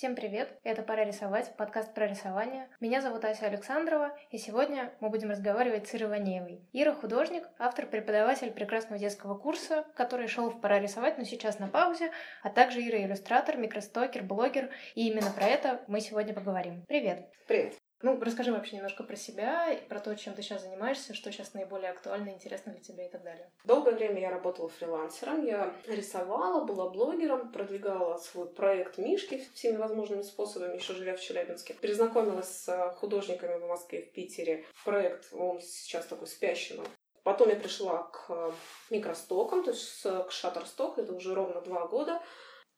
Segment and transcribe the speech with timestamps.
[0.00, 0.58] Всем привет!
[0.64, 2.70] Это «Пора рисовать», подкаст про рисование.
[2.80, 6.66] Меня зовут Ася Александрова, и сегодня мы будем разговаривать с Ирой Ванеевой.
[6.72, 12.12] Ира— художник, автор-преподаватель прекрасного детского курса, который шел в «Пора рисовать», но сейчас на паузе,
[12.42, 16.82] а также Ира— иллюстратор, микростокер, блогер, и именно про это мы сегодня поговорим.
[16.88, 17.28] Привет!
[17.46, 17.74] Привет!
[18.02, 21.90] Ну, расскажи вообще немножко про себя, про то, чем ты сейчас занимаешься, что сейчас наиболее
[21.90, 23.50] актуально, интересно для тебя и так далее.
[23.64, 30.22] Долгое время я работала фрилансером, я рисовала, была блогером, продвигала свой проект Мишки всеми возможными
[30.22, 31.74] способами, еще живя в Челябинске.
[31.74, 34.64] Перезнакомилась с художниками в Москве, в Питере.
[34.84, 36.80] Проект, он сейчас такой спящий,
[37.22, 38.54] Потом я пришла к
[38.88, 42.22] микростокам, то есть к Shutterstock, это уже ровно два года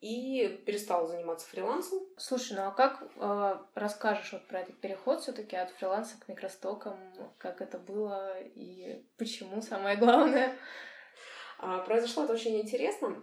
[0.03, 2.01] и перестала заниматься фрилансом.
[2.19, 6.99] Слушай, ну а как э, расскажешь вот про этот переход все-таки от фриланса к микростокам,
[7.39, 10.57] как это было и почему самое главное?
[11.59, 13.23] А, произошло это очень интересно.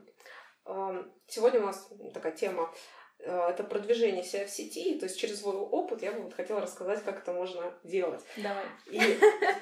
[1.27, 2.73] Сегодня у нас такая тема
[3.19, 7.03] это продвижение себя в сети, то есть через свой опыт я бы вот хотела рассказать,
[7.03, 8.21] как это можно делать.
[8.37, 8.63] Давай.
[8.87, 8.99] И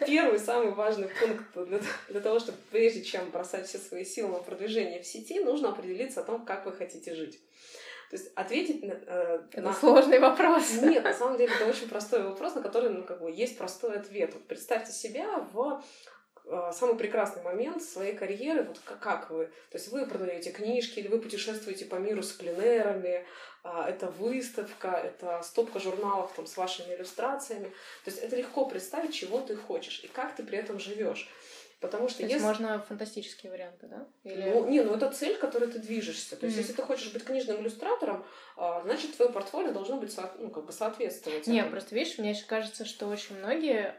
[0.05, 4.39] первый, самый важный пункт для, для того, чтобы прежде чем бросать все свои силы на
[4.39, 7.39] продвижение в сети, нужно определиться о том, как вы хотите жить.
[8.09, 8.93] То есть ответить на...
[8.93, 9.73] Э, это на...
[9.73, 10.81] сложный вопрос.
[10.81, 13.97] Нет, на самом деле это очень простой вопрос, на который ну, как бы, есть простой
[13.97, 14.33] ответ.
[14.33, 15.83] Вот представьте себя в
[16.73, 21.19] самый прекрасный момент своей карьеры, вот как вы, то есть вы продаете книжки или вы
[21.19, 23.25] путешествуете по миру с пленерами,
[23.63, 29.13] а, это выставка, это стопка журналов там с вашими иллюстрациями, то есть это легко представить,
[29.13, 31.29] чего ты хочешь и как ты при этом живешь.
[31.79, 32.35] Потому что То если...
[32.35, 34.07] есть можно фантастические варианты, да?
[34.23, 34.49] Или...
[34.49, 36.35] Ну, не, ну это цель, к которой ты движешься.
[36.35, 36.61] То есть, mm-hmm.
[36.61, 38.25] если ты хочешь быть книжным иллюстратором,
[38.55, 41.45] а, значит, твое портфолио должно быть ну, как бы соответствовать.
[41.45, 43.95] Не, просто видишь, мне кажется, что очень многие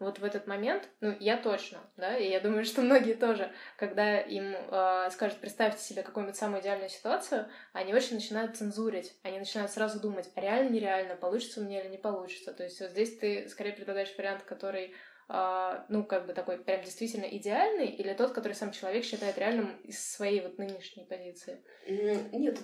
[0.00, 4.18] вот в этот момент, ну, я точно, да, и я думаю, что многие тоже, когда
[4.18, 9.70] им э, скажут, представьте себе какую-нибудь самую идеальную ситуацию, они очень начинают цензурить, они начинают
[9.70, 12.52] сразу думать, а реально, нереально, получится у меня или не получится.
[12.52, 14.94] То есть вот здесь ты скорее предлагаешь вариант, который а,
[15.28, 20.04] ну, как бы такой прям действительно идеальный, или тот, который сам человек считает реальным из
[20.04, 21.62] своей вот нынешней позиции?
[21.86, 22.58] Нет,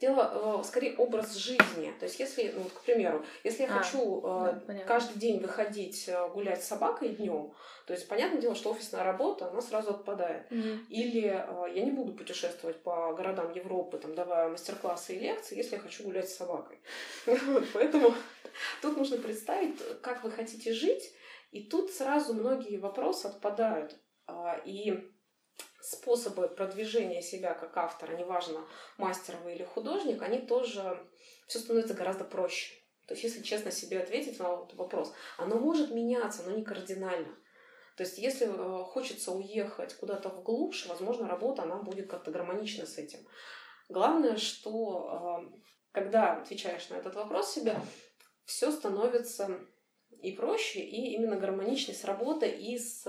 [0.00, 1.92] дело э, скорее образ жизни.
[1.98, 6.08] То есть, если, ну, к примеру, если я а, хочу э, да, каждый день выходить
[6.08, 7.52] э, гулять с собакой днем,
[7.86, 10.50] то есть, понятное дело, что офисная работа, она сразу отпадает.
[10.50, 10.86] Mm-hmm.
[10.88, 11.20] Или
[11.74, 16.02] я не буду путешествовать по городам Европы, там, давая мастер-классы и лекции, если я хочу
[16.02, 16.78] гулять с собакой.
[17.72, 18.12] Поэтому
[18.82, 21.12] тут нужно представить, как вы хотите жить,
[21.50, 23.98] и тут сразу многие вопросы отпадают.
[24.26, 25.12] А, и
[25.80, 28.66] способы продвижения себя как автора, неважно,
[28.98, 31.06] мастер вы или художник, они тоже
[31.46, 32.74] все становится гораздо проще.
[33.06, 37.36] То есть, если честно себе ответить на этот вопрос, оно может меняться, но не кардинально.
[37.96, 42.84] То есть, если э, хочется уехать куда-то в глушь, возможно, работа, она будет как-то гармонична
[42.84, 43.20] с этим.
[43.88, 45.58] Главное, что э,
[45.92, 47.76] когда отвечаешь на этот вопрос себе,
[48.44, 49.60] все становится
[50.22, 53.04] и проще, и именно гармоничнее с работой и с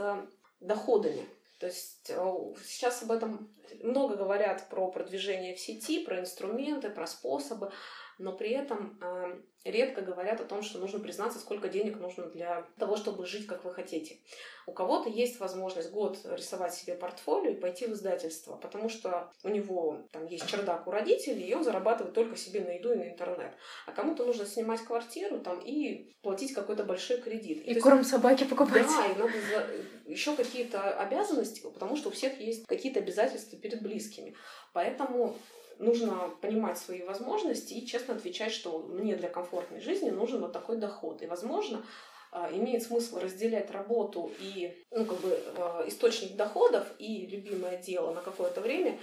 [0.59, 1.25] доходами.
[1.59, 3.49] То есть э, сейчас об этом
[3.81, 7.71] много говорят про продвижение в сети, про инструменты, про способы,
[8.19, 12.65] но при этом э, редко говорят о том, что нужно признаться, сколько денег нужно для
[12.79, 14.19] того, чтобы жить, как вы хотите.
[14.65, 19.49] У кого-то есть возможность год рисовать себе портфолио и пойти в издательство, потому что у
[19.49, 23.09] него там есть чердак у родителей, и он зарабатывает только себе на еду и на
[23.09, 23.53] интернет.
[23.85, 27.65] А кому-то нужно снимать квартиру там и платить какой-то большой кредит.
[27.65, 28.87] И, и корм есть, собаки покупать.
[28.87, 30.09] Да, и надо за...
[30.09, 34.35] еще какие-то обязанности, потому что у всех есть какие-то обязательства перед близкими.
[34.73, 35.37] Поэтому
[35.79, 40.77] нужно понимать свои возможности и честно отвечать, что мне для комфортной жизни нужен вот такой
[40.77, 41.21] доход.
[41.21, 41.83] И, возможно,
[42.31, 48.13] а, имеет смысл разделять работу и ну, как бы, а, источник доходов и любимое дело
[48.13, 48.99] на какое-то время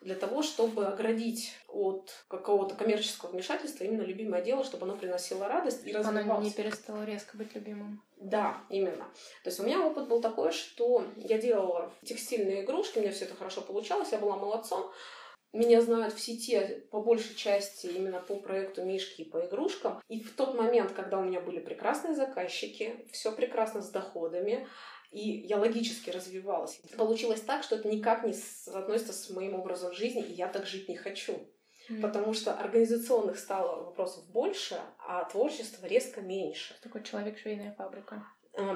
[0.00, 5.86] для того, чтобы оградить от какого-то коммерческого вмешательства именно любимое дело, чтобы оно приносило радость
[5.86, 6.24] и развивалось.
[6.24, 8.00] Оно не перестало резко быть любимым.
[8.16, 9.04] Да, именно.
[9.42, 13.24] То есть у меня опыт был такой, что я делала текстильные игрушки, у меня все
[13.24, 14.90] это хорошо получалось, я была молодцом,
[15.52, 20.02] меня знают в сети по большей части именно по проекту Мишки и по игрушкам.
[20.08, 24.68] И в тот момент, когда у меня были прекрасные заказчики, все прекрасно с доходами,
[25.10, 26.80] и я логически развивалась.
[26.96, 28.34] Получилось так, что это никак не
[28.74, 31.38] относится с моим образом жизни, и я так жить не хочу.
[31.88, 32.02] Mm.
[32.02, 36.78] Потому что организационных стало вопросов больше, а творчества резко меньше.
[36.82, 38.26] Такой человек швейная фабрика.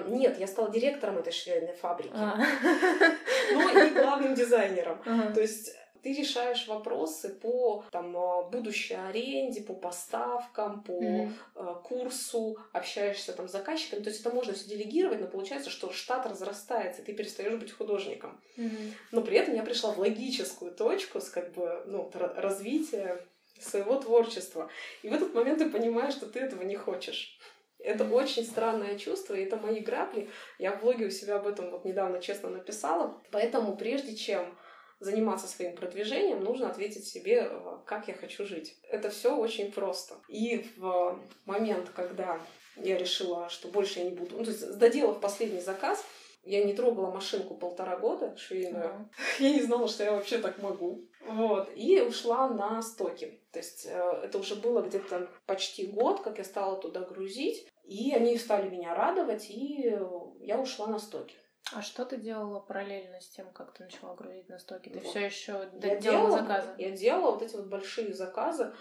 [0.06, 2.14] Нет, я стала директором этой швейной фабрики.
[2.14, 2.38] А.
[3.52, 5.02] Ну и главным дизайнером.
[5.34, 11.82] То есть ты решаешь вопросы по там, а, будущей аренде, по поставкам, по mm-hmm.
[11.82, 14.02] курсу, общаешься там с заказчиками.
[14.02, 17.72] То есть это можно все делегировать, но получается, что штат разрастается, и ты перестаешь быть
[17.72, 18.40] художником.
[18.56, 18.92] Mm-hmm.
[19.12, 23.24] Но при этом я пришла в логическую точку с как бы ну, развития
[23.60, 24.68] своего творчества.
[25.02, 27.38] И в этот момент ты понимаешь, что ты этого не хочешь.
[27.78, 30.30] Это очень странное чувство, и это мои грабли.
[30.58, 33.20] Я в блоге у себя об этом вот недавно честно написала.
[33.32, 34.56] Поэтому прежде чем
[35.02, 38.76] заниматься своим продвижением, нужно ответить себе, э, как я хочу жить.
[38.88, 40.14] Это все очень просто.
[40.28, 42.40] И в момент, когда
[42.76, 46.04] я решила, что больше я не буду, ну, то есть доделав последний заказ,
[46.44, 48.84] я не трогала машинку полтора года швейную.
[48.84, 49.06] Uh-huh.
[49.44, 51.08] Я не знала, что я вообще так могу.
[51.24, 51.70] Вот.
[51.76, 53.40] И ушла на стоки.
[53.52, 57.68] То есть э, это уже было где-то почти год, как я стала туда грузить.
[57.84, 59.96] И они стали меня радовать, и
[60.40, 61.36] я ушла на стоки.
[61.74, 64.88] А что ты делала параллельно с тем, как ты начала грузить на стоки?
[64.88, 65.08] Ты вот.
[65.08, 66.68] все еще делала, делала заказы?
[66.78, 68.72] Я делала вот эти вот большие заказы.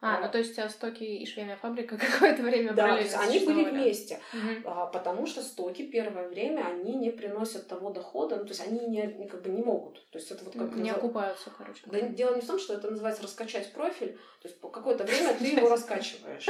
[0.00, 3.20] А, ну то есть у тебя стоки и швейная фабрика какое-то время да, параллельно Да,
[3.20, 4.20] они были вместе.
[4.32, 4.70] Угу.
[4.70, 8.86] А, потому что стоки первое время, они не приносят того дохода, ну то есть они
[8.86, 10.08] не, как бы не могут.
[10.10, 10.72] То есть это вот как...
[10.76, 10.98] Не назов...
[10.98, 11.82] окупаются, короче.
[11.86, 15.34] Да, дело не в том, что это называется раскачать профиль, то есть по какое-то время
[15.34, 16.46] ты его раскачиваешь.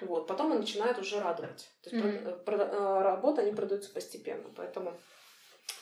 [0.00, 1.70] Вот, потом он начинает уже радовать.
[1.82, 4.94] То есть mm работа, они продаются постепенно, поэтому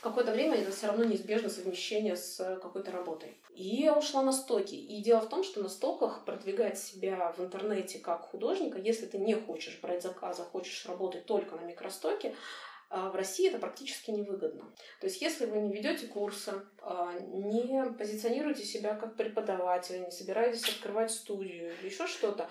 [0.03, 3.37] какое-то время это все равно неизбежно совмещение с какой-то работой.
[3.55, 4.75] И я ушла на стоки.
[4.75, 9.19] И дело в том, что на стоках продвигать себя в интернете как художника, если ты
[9.19, 12.35] не хочешь брать заказы, хочешь работать только на микростоке,
[12.94, 14.65] а, в России это практически невыгодно.
[15.00, 20.69] То есть, если вы не ведете курсы, а, не позиционируете себя как преподаватель, не собираетесь
[20.69, 22.50] открывать студию или еще что-то,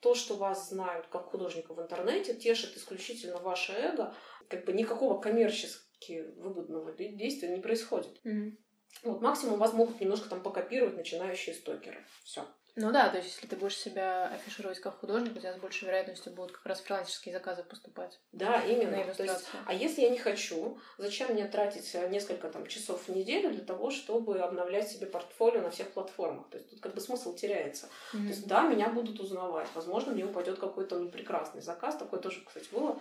[0.00, 4.14] то, что вас знают как художника в интернете, тешит исключительно ваше эго,
[4.48, 5.88] как бы никакого коммерческого
[6.36, 8.20] выгодного действия не происходит.
[8.24, 8.56] Mm-hmm.
[9.02, 12.06] Вот максимум вас могут немножко там покопировать начинающие стокеры.
[12.24, 12.46] Все.
[12.80, 15.86] Ну да, то есть если ты будешь себя афишировать как художник, у тебя с большей
[15.86, 18.20] вероятностью будут как раз фрилансерские заказы поступать.
[18.30, 19.04] Да, именно.
[19.14, 23.14] То есть, а если я не хочу, зачем мне тратить э, несколько там, часов в
[23.14, 26.48] неделю для того, чтобы обновлять себе портфолио на всех платформах?
[26.50, 27.86] То есть тут как бы смысл теряется.
[27.86, 28.22] Mm-hmm.
[28.22, 29.68] То есть да, меня будут узнавать.
[29.74, 31.96] Возможно, мне упадет какой-то ну, прекрасный заказ.
[31.96, 33.00] Такое тоже, кстати, было.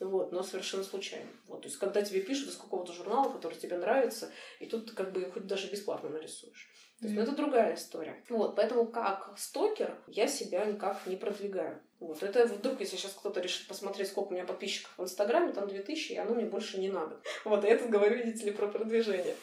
[0.00, 1.30] Вот, но совершенно случайно.
[1.46, 4.30] Вот, то есть, когда тебе пишут из какого-то журнала, который тебе нравится,
[4.60, 6.68] и тут ты как бы хоть даже бесплатно нарисуешь.
[7.04, 8.16] То есть, ну, это другая история.
[8.30, 11.78] Вот, поэтому как стокер я себя никак не продвигаю.
[12.00, 15.68] Вот, это вдруг, если сейчас кто-то решит посмотреть, сколько у меня подписчиков в Инстаграме, там
[15.68, 17.20] 2000, и оно мне больше не надо.
[17.44, 19.34] Вот, и это говорю, видите ли, про продвижение.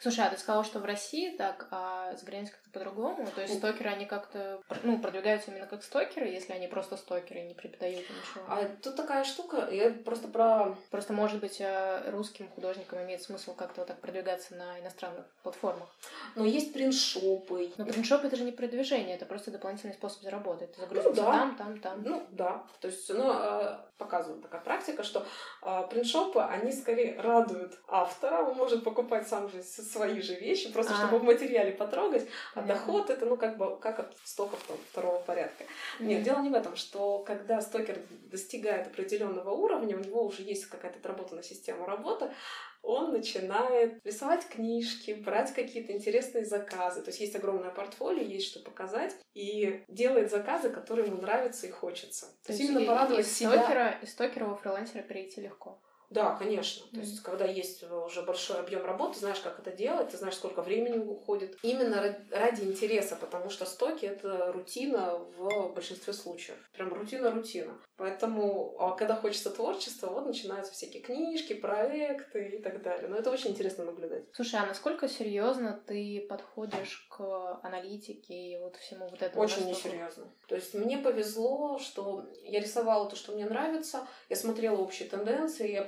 [0.00, 3.26] Слушай, а ты сказала, что в России так, а с границей как-то по-другому?
[3.34, 7.54] То есть стокеры, они как-то, ну, продвигаются именно как стокеры, если они просто стокеры, не
[7.54, 8.44] преподают ничего?
[8.48, 10.74] А тут такая штука, я просто про...
[10.90, 15.88] Просто, может быть, э, русским художникам имеет смысл как-то вот так продвигаться на иностранных платформах?
[16.34, 17.72] Но есть принтшопы.
[17.76, 20.72] Но принтшопы— это же не продвижение, это просто дополнительный способ заработать.
[20.74, 21.32] Ты загрузился ну, да.
[21.32, 22.02] там, там, там.
[22.04, 22.62] Ну, да.
[22.80, 25.26] То есть, ну, э, показывает такая практика, что
[25.62, 30.94] э, принтшопы, они скорее радуют автора, он может покупать сам же свои же вещи, просто
[30.94, 30.96] а.
[30.96, 35.20] чтобы в материале потрогать, а доход это, ну, как бы, как от стоков там, второго
[35.20, 35.64] порядка.
[36.00, 37.98] Нет, дело не в этом, что когда стокер
[38.30, 42.30] достигает определенного уровня, у него уже есть какая-то отработанная система работы,
[42.82, 47.02] он начинает рисовать книжки, брать какие-то интересные заказы.
[47.02, 51.70] То есть есть огромное портфолио, есть что показать, и делает заказы, которые ему нравятся и
[51.70, 52.26] хочется.
[52.42, 53.52] То, То есть именно порадовать из себя.
[53.52, 55.80] Стокера, из стокера во фрилансера перейти легко.
[56.10, 56.84] Да, конечно.
[56.84, 56.94] Mm-hmm.
[56.94, 60.62] То есть, когда есть уже большой объем работы, знаешь, как это делать, ты знаешь, сколько
[60.62, 61.56] времени уходит.
[61.62, 66.56] Именно ради интереса, потому что стоки это рутина в большинстве случаев.
[66.72, 67.78] Прям рутина-рутина.
[67.96, 73.08] Поэтому, а когда хочется творчества, вот начинаются всякие книжки, проекты и так далее.
[73.08, 74.24] Но это очень интересно наблюдать.
[74.32, 79.42] Слушай, а насколько серьезно ты подходишь к аналитике и вот всему вот этому?
[79.42, 80.32] Очень несерьезно.
[80.46, 85.72] То есть мне повезло, что я рисовала то, что мне нравится, я смотрела общие тенденции,
[85.72, 85.82] я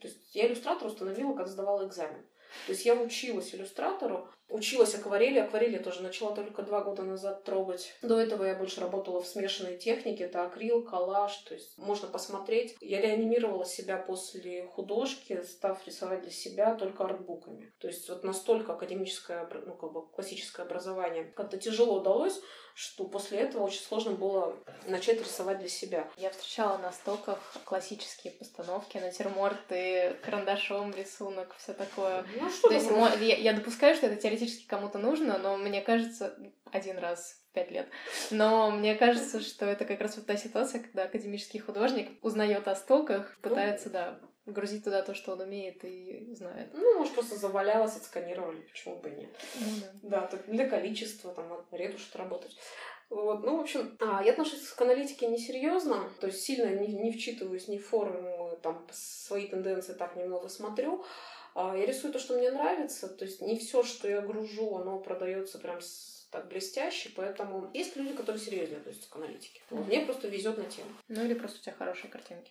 [0.00, 2.22] то есть я иллюстратор установила, когда сдавала экзамен.
[2.66, 5.40] То есть я училась иллюстратору, училась акварели.
[5.40, 7.94] Акварели тоже начала только два года назад трогать.
[8.02, 10.24] До этого я больше работала в смешанной технике.
[10.24, 11.36] Это акрил, коллаж.
[11.38, 12.76] То есть можно посмотреть.
[12.80, 17.72] Я реанимировала себя после художки, став рисовать для себя только артбуками.
[17.78, 22.40] То есть вот настолько академическое, ну как бы классическое образование как-то тяжело удалось,
[22.74, 24.56] что после этого очень сложно было
[24.86, 26.08] начать рисовать для себя.
[26.16, 32.24] Я встречала на стоках классические постановки, натюрморты, карандашом рисунок, все такое.
[32.40, 36.36] Ну, что То есть я, я допускаю, что это теоретически кому-то нужно, но мне кажется,
[36.70, 37.88] один раз в пять лет.
[38.30, 42.74] Но мне кажется, что это как раз вот та ситуация, когда академический художник узнает о
[42.74, 46.70] стоках, пытается, да, грузить туда то, что он умеет и знает.
[46.74, 49.30] Ну, может, просто завалялось, отсканировали, почему бы и нет.
[49.60, 49.66] Ну,
[50.02, 50.20] да.
[50.20, 52.56] да, так для количества, там, ретушь работать.
[53.10, 57.12] Вот, ну, в общем, а, я отношусь к аналитике несерьезно, то есть сильно не, не
[57.12, 61.04] вчитываюсь ни в форумы, там, свои тенденции так немного смотрю.
[61.54, 64.98] А, я рисую то, что мне нравится, то есть не все, что я гружу, оно
[64.98, 65.78] продается прям
[66.30, 69.62] так блестяще, поэтому есть люди, которые серьезно относятся к аналитике.
[69.70, 69.86] Вот.
[69.86, 70.90] Мне просто везет на тему.
[71.06, 72.50] Ну или просто у тебя хорошие картинки.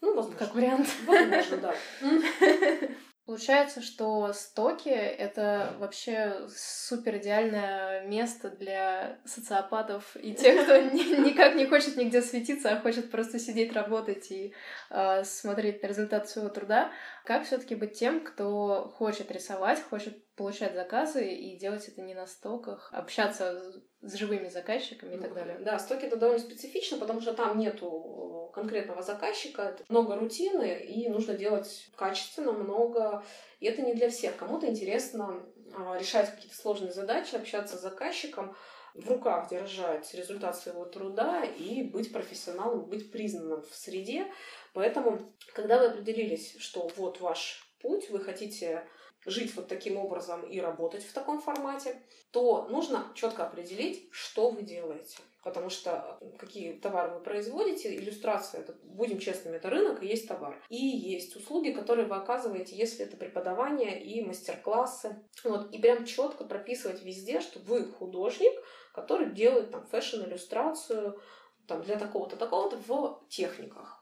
[0.00, 0.38] Ну, возможно.
[0.38, 0.88] Как вариант.
[1.06, 1.74] Возможно, да.
[3.26, 11.66] Получается, что стоки— это вообще супер идеальное место для социопатов и тех, кто никак не
[11.66, 14.54] хочет нигде светиться, а хочет просто сидеть, работать и
[14.90, 16.92] э, смотреть на результат своего труда.
[17.24, 22.14] Как все таки быть тем, кто хочет рисовать, хочет получать заказы и делать это не
[22.14, 25.58] на стоках, общаться с живыми заказчиками и так далее?
[25.60, 31.34] Да, стоки это довольно специфично, потому что там нету конкретного заказчика, много рутины, и нужно
[31.34, 33.22] делать качественно, много.
[33.60, 34.36] И это не для всех.
[34.36, 35.42] Кому-то интересно
[35.74, 38.56] а, решать какие-то сложные задачи, общаться с заказчиком,
[38.94, 44.26] в руках держать результат своего труда и быть профессионалом, быть признанным в среде.
[44.72, 48.86] Поэтому, когда вы определились, что вот ваш путь, вы хотите
[49.26, 54.62] жить вот таким образом и работать в таком формате, то нужно четко определить, что вы
[54.62, 55.18] делаете.
[55.42, 60.26] Потому что э, какие товары вы производите, иллюстрация, это, будем честными, это рынок и есть
[60.26, 60.60] товар.
[60.68, 65.22] И есть услуги, которые вы оказываете, если это преподавание и мастер-классы.
[65.44, 68.52] Вот, и прям четко прописывать везде, что вы художник,
[68.92, 71.20] который делает там фэшн-иллюстрацию
[71.68, 73.95] там, для такого-то, такого-то в техниках.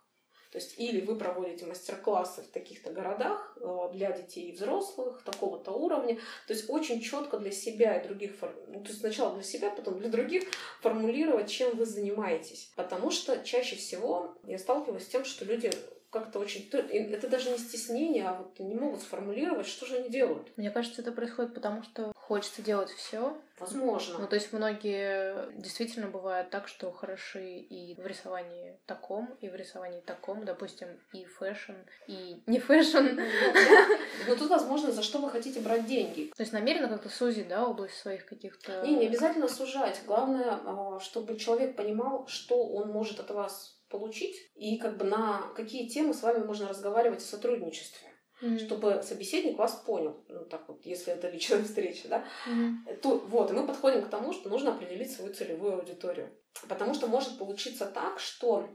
[0.54, 5.72] То есть или вы проводите мастер-классы в таких-то городах э, для детей и взрослых такого-то
[5.72, 6.14] уровня.
[6.46, 8.34] То есть очень четко для себя и других,
[8.68, 10.44] ну, то есть сначала для себя, потом для других
[10.80, 12.70] формулировать, чем вы занимаетесь.
[12.76, 15.72] Потому что чаще всего я сталкиваюсь с тем, что люди
[16.10, 16.68] как-то очень...
[16.70, 20.56] Это даже не стеснение, а вот не могут сформулировать, что же они делают.
[20.56, 23.36] Мне кажется, это происходит потому, что хочется делать все.
[23.60, 24.18] Возможно.
[24.18, 29.54] Ну, то есть многие действительно бывают так, что хороши и в рисовании таком, и в
[29.54, 31.74] рисовании таком, допустим, и fashion,
[32.08, 33.20] и не fashion.
[34.28, 36.32] Но тут возможно, за что вы хотите брать деньги.
[36.36, 38.82] То есть намеренно как-то сузить, да, область своих каких-то...
[38.82, 40.00] Не, не обязательно сужать.
[40.06, 45.42] Главное, а, чтобы человек понимал, что он может от вас получить, и как бы на
[45.54, 48.13] какие темы с вами можно разговаривать о сотрудничестве
[48.44, 48.58] mm-hmm.
[48.58, 52.96] чтобы собеседник вас понял, ну так вот, если это личная встреча, да, mm-hmm.
[53.00, 56.30] то вот, и мы подходим к тому, что нужно определить свою целевую аудиторию,
[56.68, 58.68] потому что может получиться так, что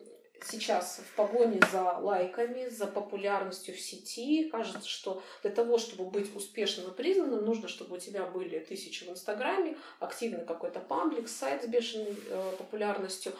[0.43, 6.33] сейчас в погоне за лайками, за популярностью в сети, кажется, что для того, чтобы быть
[6.35, 11.63] успешным и признанным, нужно, чтобы у тебя были тысячи в Инстаграме, активный какой-то паблик, сайт
[11.63, 13.33] с бешеной э, популярностью,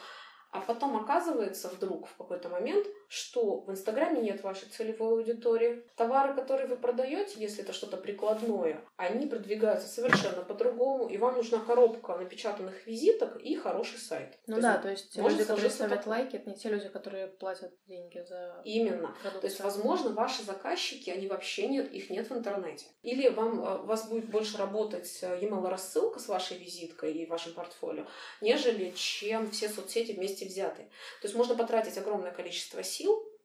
[0.52, 5.84] а потом оказывается вдруг в какой-то момент, что в Инстаграме нет вашей целевой аудитории.
[5.98, 11.60] Товары, которые вы продаете, если это что-то прикладное, они продвигаются совершенно по-другому, и вам нужна
[11.60, 14.38] коробка напечатанных визиток и хороший сайт.
[14.48, 16.20] Ну то да, есть, то есть люди, которые ставят такое.
[16.20, 19.10] лайки, это не те люди, которые платят деньги за Именно.
[19.22, 19.42] Продукцию.
[19.42, 22.86] То есть, возможно, ваши заказчики, они вообще нет, их нет в интернете.
[23.02, 27.54] Или вам, э, у вас будет больше работать э, email-рассылка с вашей визиткой и вашим
[27.54, 28.06] портфолио,
[28.42, 30.88] нежели чем все соцсети вместе вместе взятые.
[31.22, 32.99] То есть можно потратить огромное количество сил,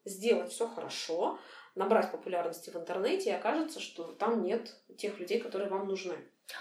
[0.05, 1.39] сделать все хорошо,
[1.75, 6.17] набрать популярности в интернете, и окажется, что там нет тех людей, которые вам нужны.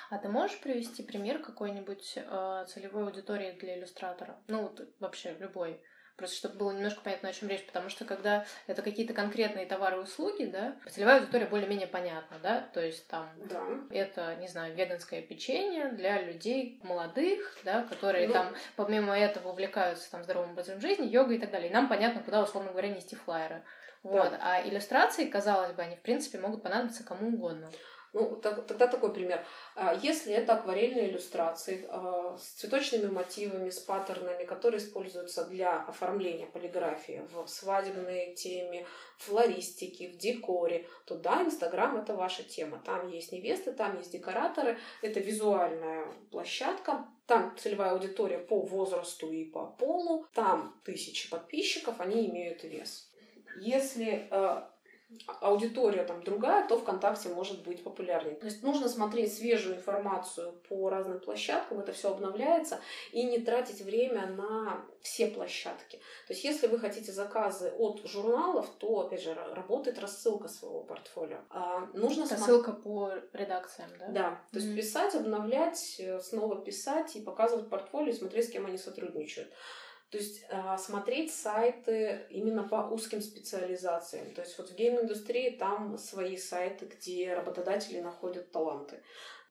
[0.09, 4.41] А ты можешь привести пример какой-нибудь э, целевой аудитории для иллюстратора?
[4.47, 5.81] Ну, вот вообще любой.
[6.15, 9.97] Просто чтобы было немножко понятно, о чем речь, потому что когда это какие-то конкретные товары
[9.97, 13.63] и услуги, да, целевая аудитория более-менее понятна, да, то есть там да.
[13.89, 20.09] это, не знаю, веганское печенье для людей молодых, да, которые ну, там помимо этого увлекаются
[20.11, 21.69] там здоровым образом жизни, йогой и так далее.
[21.69, 23.63] И нам понятно, куда, условно говоря, нести флайеры.
[24.03, 24.31] Вот.
[24.31, 24.39] Да.
[24.41, 27.71] А иллюстрации, казалось бы, они, в принципе, могут понадобиться кому угодно.
[28.13, 29.43] Ну, тогда такой пример.
[29.75, 36.45] А, если это акварельные иллюстрации а, с цветочными мотивами, с паттернами, которые используются для оформления
[36.45, 38.85] полиграфии в свадебной теме,
[39.17, 42.79] в флористике, в декоре, то да, Инстаграм это ваша тема.
[42.85, 49.43] Там есть невесты, там есть декораторы, это визуальная площадка, там целевая аудитория по возрасту и
[49.43, 53.09] по полу, там тысячи подписчиков, они имеют вес.
[53.59, 54.69] Если а,
[55.41, 58.35] аудитория там другая, то ВКонтакте может быть популярнее.
[58.35, 62.79] То есть нужно смотреть свежую информацию по разным площадкам, это все обновляется,
[63.11, 65.97] и не тратить время на все площадки.
[66.27, 71.39] То есть если вы хотите заказы от журналов, то, опять же, работает рассылка своего портфолио.
[71.49, 72.83] А, нужно рассылка см...
[72.83, 74.07] по редакциям, да?
[74.07, 74.41] Да.
[74.51, 74.75] То есть mm-hmm.
[74.75, 79.51] писать, обновлять, э, снова писать и показывать портфолио, и смотреть, с кем они сотрудничают.
[80.13, 84.31] То есть э, смотреть сайты именно по узким специализациям.
[84.35, 89.01] То есть вот в гейм-индустрии там свои сайты, где работодатели находят таланты.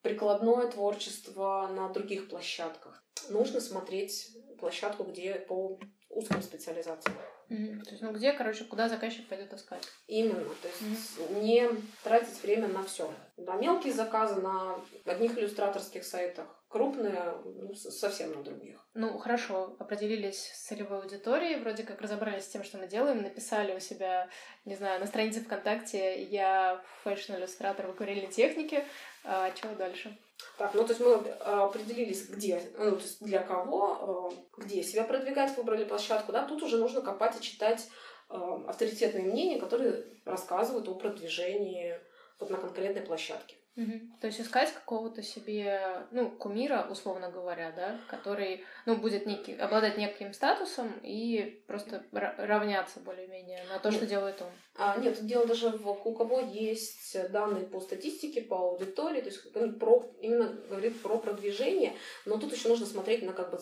[0.03, 3.03] Прикладное творчество на других площадках.
[3.29, 7.17] Нужно смотреть площадку, где по узким специализациям.
[7.49, 7.83] Mm-hmm.
[7.83, 9.83] То есть, ну где, короче, куда заказчик пойдет искать?
[10.07, 10.49] Именно.
[10.63, 11.43] То есть mm-hmm.
[11.43, 11.71] не
[12.05, 13.13] тратить время на все.
[13.37, 18.81] Да, мелкие заказы на одних иллюстраторских сайтах крупные ну, совсем на других.
[18.95, 23.77] Ну, хорошо, определились с целевой аудиторией, вроде как разобрались с тем, что мы делаем, написали
[23.77, 24.29] у себя,
[24.65, 28.85] не знаю, на странице ВКонтакте «Я fashion-иллюстратор в акварельной технике».
[29.25, 30.17] А чего дальше?
[30.59, 35.05] Так, ну то есть мы определились, где, ну то есть для кого, э, где себя
[35.05, 37.89] продвигать, выбрали площадку, да, тут уже нужно копать и читать
[38.31, 38.35] э,
[38.67, 42.01] авторитетные мнения, которые рассказывают о продвижении
[42.41, 43.57] вот на конкретной площадке.
[43.75, 43.93] Угу.
[44.21, 49.97] То есть искать какого-то себе, ну, кумира, условно говоря, да, который, ну, будет некий, обладать
[49.97, 53.97] неким статусом и просто равняться более-менее на то, нет.
[53.97, 54.49] что делает он.
[54.77, 59.79] А, нет, дело даже в у кого есть данные по статистике, по аудитории, то есть
[59.79, 61.95] про, именно говорит про продвижение,
[62.27, 63.59] но тут еще нужно смотреть на как бы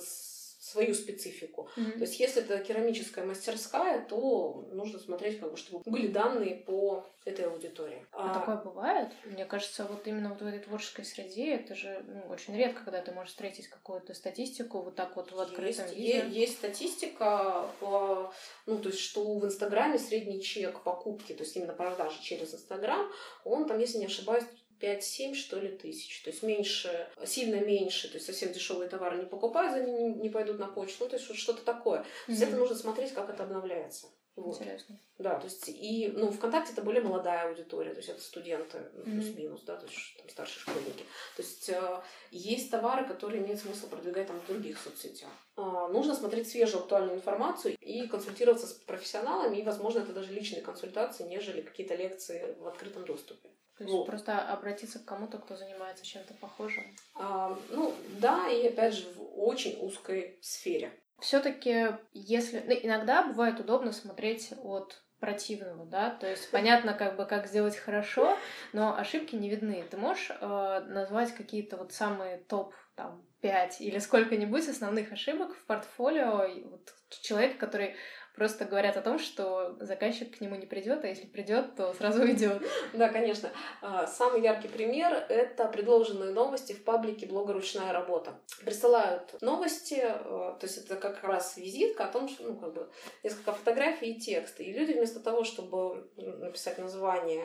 [0.60, 1.70] свою специфику.
[1.76, 1.92] Mm-hmm.
[1.92, 7.06] То есть, если это керамическая мастерская, то нужно смотреть, как бы, чтобы были данные по
[7.24, 8.06] этой аудитории.
[8.12, 9.08] А, а такое бывает?
[9.24, 13.00] Мне кажется, вот именно вот в этой творческой среде это же ну, очень редко, когда
[13.00, 16.12] ты можешь встретить какую-то статистику вот так вот в открытом есть, виде.
[16.12, 18.30] Есть, есть статистика, по,
[18.66, 23.10] ну, то есть, что в Инстаграме средний чек покупки, то есть именно продажи через Инстаграм,
[23.44, 24.44] он там, если не ошибаюсь,
[24.80, 26.22] 5-7, что ли, тысяч.
[26.22, 30.30] То есть меньше, сильно меньше, то есть совсем дешевые товары не покупают, за ними не
[30.30, 31.04] пойдут на почту.
[31.04, 32.00] Ну, то есть что-то такое.
[32.00, 32.26] Mm-hmm.
[32.26, 34.06] То есть это нужно смотреть, как это обновляется.
[34.36, 34.56] Вот.
[34.56, 34.98] Интересно.
[35.18, 39.02] Да, то есть и, ну, ВКонтакте это более молодая аудитория, то есть это студенты, ну,
[39.02, 41.04] плюс-минус, да, то есть там старшие школьники.
[41.36, 45.30] То есть э, есть товары, которые имеет смысл продвигать там в других соцсетях.
[45.56, 50.62] Э, нужно смотреть свежую актуальную информацию и консультироваться с профессионалами, и, возможно, это даже личные
[50.62, 53.50] консультации, нежели какие-то лекции в открытом доступе.
[53.80, 54.04] То есть вот.
[54.04, 56.84] просто обратиться к кому-то, кто занимается чем-то похожим.
[57.14, 60.92] А, ну да, и опять же в очень узкой сфере.
[61.18, 67.24] Все-таки, если ну, иногда бывает удобно смотреть от противного, да, то есть понятно, как бы
[67.24, 68.36] как сделать хорошо,
[68.74, 69.82] но ошибки не видны.
[69.90, 75.64] Ты можешь э, назвать какие-то вот самые топ там пять или сколько-нибудь основных ошибок в
[75.64, 77.96] портфолио вот, человека, который
[78.40, 82.22] просто говорят о том, что заказчик к нему не придет, а если придет, то сразу
[82.22, 82.62] уйдет.
[82.94, 83.50] Да, конечно.
[83.82, 88.40] А, самый яркий пример— это предложенные новости в паблике блога «Ручная работа».
[88.64, 92.88] Присылают новости, а, то есть это как раз визитка о том, что, ну, как бы,
[93.22, 94.58] несколько фотографий и текст.
[94.58, 97.44] И люди вместо того, чтобы написать название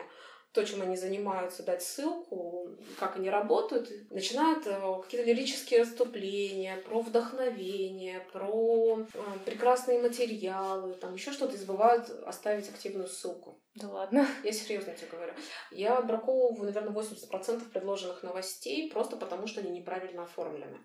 [0.56, 7.00] то, чем они занимаются, дать ссылку, как они работают, начинают э, какие-то лирические расступления про
[7.00, 13.60] вдохновение, про э, прекрасные материалы, там еще что-то, и забывают оставить активную ссылку.
[13.74, 14.26] Да ладно.
[14.44, 15.34] Я серьезно тебе говорю.
[15.70, 20.78] Я браковываю, наверное, 80% предложенных новостей просто потому, что они неправильно оформлены.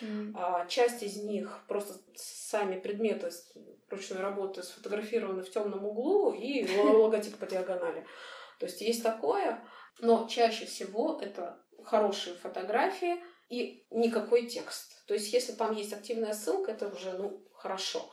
[0.00, 0.32] Mm.
[0.34, 3.30] А, часть из них просто сами предметы
[3.88, 8.04] ручной работы сфотографированы в темном углу и логотип по диагонали.
[8.62, 9.60] То есть есть такое,
[9.98, 15.04] но чаще всего это хорошие фотографии и никакой текст.
[15.08, 18.08] То есть если там есть активная ссылка, это уже ну, хорошо.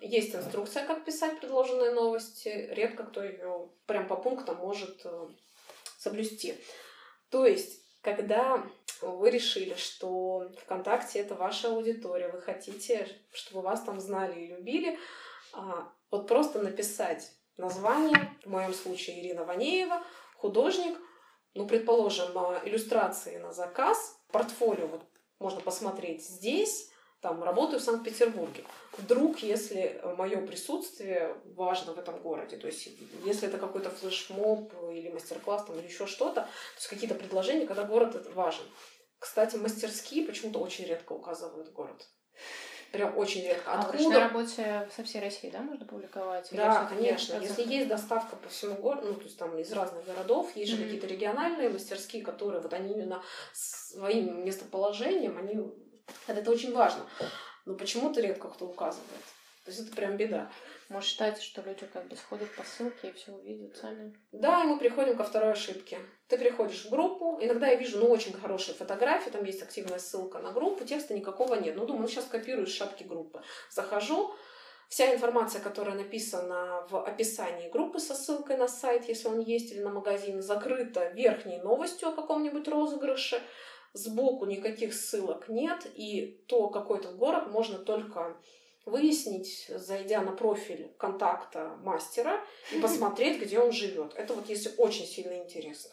[0.00, 2.48] Есть инструкция, как писать предложенные новости.
[2.70, 5.28] Редко кто ее прям по пунктам может э,
[5.98, 6.54] соблюсти.
[7.28, 8.64] То есть, когда
[9.02, 14.98] вы решили, что ВКонтакте это ваша аудитория, вы хотите, чтобы вас там знали и любили,
[15.52, 20.02] а, вот просто написать название, в моем случае Ирина Ванеева,
[20.36, 20.98] художник,
[21.54, 22.32] ну, предположим,
[22.64, 25.02] иллюстрации на заказ, портфолио вот
[25.38, 26.90] можно посмотреть здесь,
[27.20, 28.64] там, работаю в Санкт-Петербурге.
[28.98, 32.88] Вдруг, если мое присутствие важно в этом городе, то есть
[33.24, 37.84] если это какой-то флешмоб или мастер-класс там, или еще что-то, то есть какие-то предложения, когда
[37.84, 38.64] город важен.
[39.18, 42.10] Кстати, мастерские почему-то очень редко указывают город.
[42.94, 43.72] Прям очень редко.
[43.72, 43.98] А Откуда?
[43.98, 46.48] в ручной работе со всей России, да, можно публиковать?
[46.52, 47.34] Да, конечно.
[47.40, 50.76] Если есть доставка по всему городу, ну, то есть там из разных городов, есть же
[50.76, 50.84] mm-hmm.
[50.84, 53.20] какие-то региональные мастерские, которые вот они именно
[53.52, 55.60] своим местоположением, они...
[56.28, 57.04] Это очень важно.
[57.66, 59.24] Но почему-то редко кто указывает.
[59.64, 60.50] То есть это прям беда.
[60.94, 64.16] Может считать, что люди как бы сходят по ссылке и все увидят сами.
[64.30, 65.98] Да, и мы приходим ко второй ошибке.
[66.28, 70.38] Ты приходишь в группу, иногда я вижу, ну, очень хорошие фотографии, там есть активная ссылка
[70.38, 71.74] на группу, текста никакого нет.
[71.74, 73.42] Ну, думаю, ну, сейчас копирую шапки группы.
[73.70, 74.36] Захожу,
[74.88, 79.80] Вся информация, которая написана в описании группы со ссылкой на сайт, если он есть, или
[79.80, 83.42] на магазин, закрыта верхней новостью о каком-нибудь розыгрыше.
[83.94, 88.36] Сбоку никаких ссылок нет, и то какой-то город можно только
[88.86, 92.40] выяснить, зайдя на профиль контакта мастера
[92.72, 94.14] и посмотреть, где он живет.
[94.14, 95.90] Это вот если очень сильно интересно.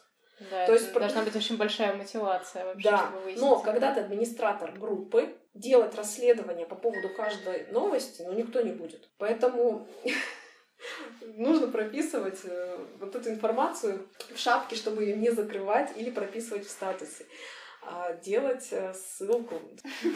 [0.50, 3.42] Да, То есть должна быть очень большая мотивация вообще, да, чтобы выяснить.
[3.42, 9.10] Но когда ты администратор группы, делать расследование по поводу каждой новости, ну, никто не будет.
[9.18, 9.88] Поэтому
[11.22, 16.72] нужно прописывать э, вот эту информацию в шапке, чтобы ее не закрывать, или прописывать в
[16.72, 17.26] статусе.
[17.84, 19.56] А, делать э, ссылку.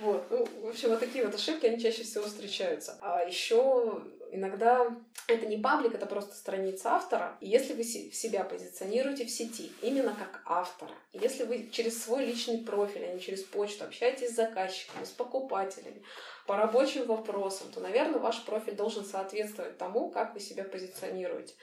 [0.00, 0.24] Вот.
[0.30, 2.96] Ну, в общем, вот такие вот ошибки, они чаще всего встречаются.
[3.00, 7.36] А еще иногда это не паблик, это просто страница автора.
[7.40, 13.04] Если вы себя позиционируете в сети именно как автора, если вы через свой личный профиль,
[13.04, 16.02] а не через почту общаетесь с заказчиками, с покупателями,
[16.46, 21.54] по рабочим вопросам, то, наверное, ваш профиль должен соответствовать тому, как вы себя позиционируете.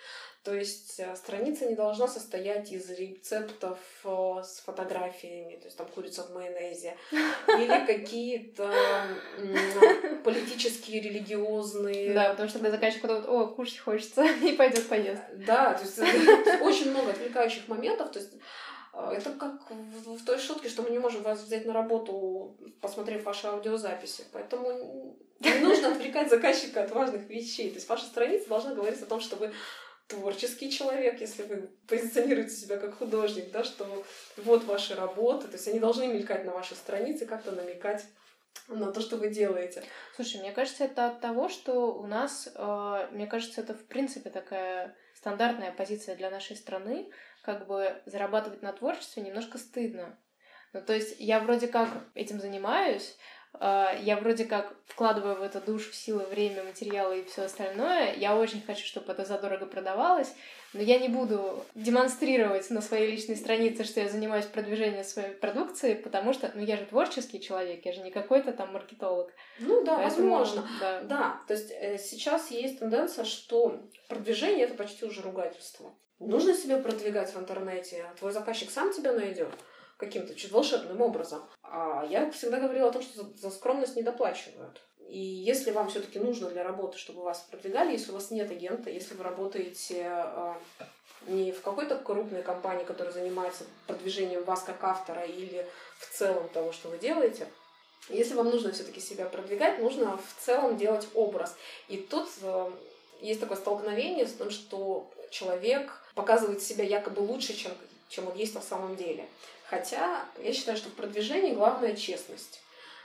[0.45, 5.87] То есть э, страница не должна состоять из рецептов э, с фотографиями, то есть там
[5.87, 8.71] курица в майонезе, или какие-то
[10.23, 12.13] политические, религиозные.
[12.13, 15.23] Да, потому что когда заказчик подумает, о, кушать хочется, и пойдет поест.
[15.33, 15.97] Да, то есть
[16.61, 18.33] очень много отвлекающих моментов, то есть
[18.93, 23.23] э, это как в, той шутке, что мы не можем вас взять на работу, посмотрев
[23.23, 24.25] ваши аудиозаписи.
[24.31, 27.69] Поэтому не нужно отвлекать заказчика от важных вещей.
[27.69, 29.51] То есть ваша страница должна говорить о том, что вы
[30.07, 34.05] творческий человек, если вы позиционируете себя как художник, да, что
[34.37, 38.05] вот ваши работы, то есть они должны мелькать на вашей странице, как-то намекать
[38.67, 39.83] на то, что вы делаете.
[40.15, 44.29] Слушай, мне кажется, это от того, что у нас, э, мне кажется, это в принципе
[44.29, 47.11] такая стандартная позиция для нашей страны,
[47.43, 50.17] как бы зарабатывать на творчестве немножко стыдно.
[50.73, 53.17] Ну, то есть я вроде как этим занимаюсь,
[53.61, 58.13] я вроде как вкладываю в это душу, силы, время, материалы и все остальное.
[58.15, 60.33] Я очень хочу, чтобы это задорого продавалось,
[60.73, 65.93] но я не буду демонстрировать на своей личной странице, что я занимаюсь продвижением своей продукции,
[65.93, 69.31] потому что, ну, я же творческий человек, я же не какой-то там маркетолог.
[69.59, 70.67] Ну да, Поэтому, возможно.
[70.79, 71.01] Да.
[71.01, 75.93] да, то есть э, сейчас есть тенденция, что продвижение это почти уже ругательство.
[76.19, 79.49] Нужно себя продвигать в интернете, а твой заказчик сам тебя найдет
[79.97, 81.43] каким-то чуть волшебным образом.
[81.63, 84.81] А я всегда говорила о том, что за, за скромность не доплачивают.
[85.07, 88.89] И если вам все-таки нужно для работы, чтобы вас продвигали, если у вас нет агента,
[88.89, 90.53] если вы работаете э,
[91.27, 95.65] не в какой-то крупной компании, которая занимается продвижением вас как автора или
[95.99, 97.47] в целом того, что вы делаете,
[98.09, 101.55] если вам нужно все-таки себя продвигать, нужно в целом делать образ.
[101.87, 102.71] И тут э,
[103.21, 107.71] есть такое столкновение с тем, что человек показывает себя якобы лучше, чем,
[108.09, 109.27] чем он есть на самом деле.
[109.69, 112.61] Хотя я считаю, что в продвижении главная честность.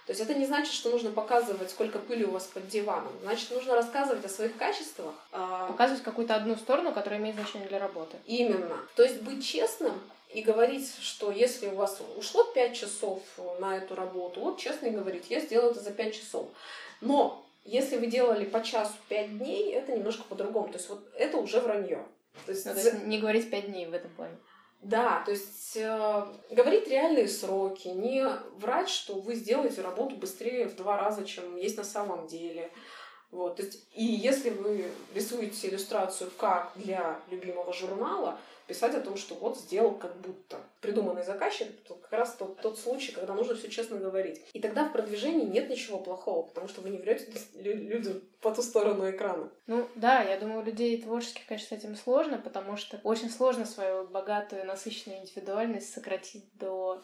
[0.07, 3.13] То есть это не значит, что нужно показывать, сколько пыли у вас под диваном.
[3.23, 5.15] Значит, нужно рассказывать о своих качествах.
[5.31, 8.17] А, показывать какую-то одну сторону, которая имеет значение для работы.
[8.27, 8.77] Именно.
[8.97, 9.93] То есть быть честным
[10.33, 13.23] и говорить, что если у вас ушло 5 часов
[13.59, 16.49] на эту работу, вот честно и говорить, я сделаю это за 5 часов.
[17.01, 20.69] Но если вы делали по часу 5 дней, это немножко по-другому.
[20.69, 22.05] То есть вот это уже вранье.
[22.47, 24.37] То есть, ну, то есть не говорить 5 дней в этом плане.
[24.83, 30.77] Да, то есть э, говорить реальные сроки, не врать, что вы сделаете работу быстрее в
[30.77, 32.71] два раза, чем есть на самом деле.
[33.31, 38.39] Вот, то есть, и если вы рисуете иллюстрацию как для любимого журнала,
[38.71, 40.59] писать о том, что вот сделал как будто.
[40.81, 44.41] Придуманный заказчик— это как раз тот, тот случай, когда нужно все честно говорить.
[44.53, 48.63] И тогда в продвижении нет ничего плохого, потому что вы не врете людям по ту
[48.63, 49.51] сторону экрана.
[49.67, 54.07] Ну да, я думаю, людей творческих, конечно, с этим сложно, потому что очень сложно свою
[54.07, 57.03] богатую, насыщенную индивидуальность сократить до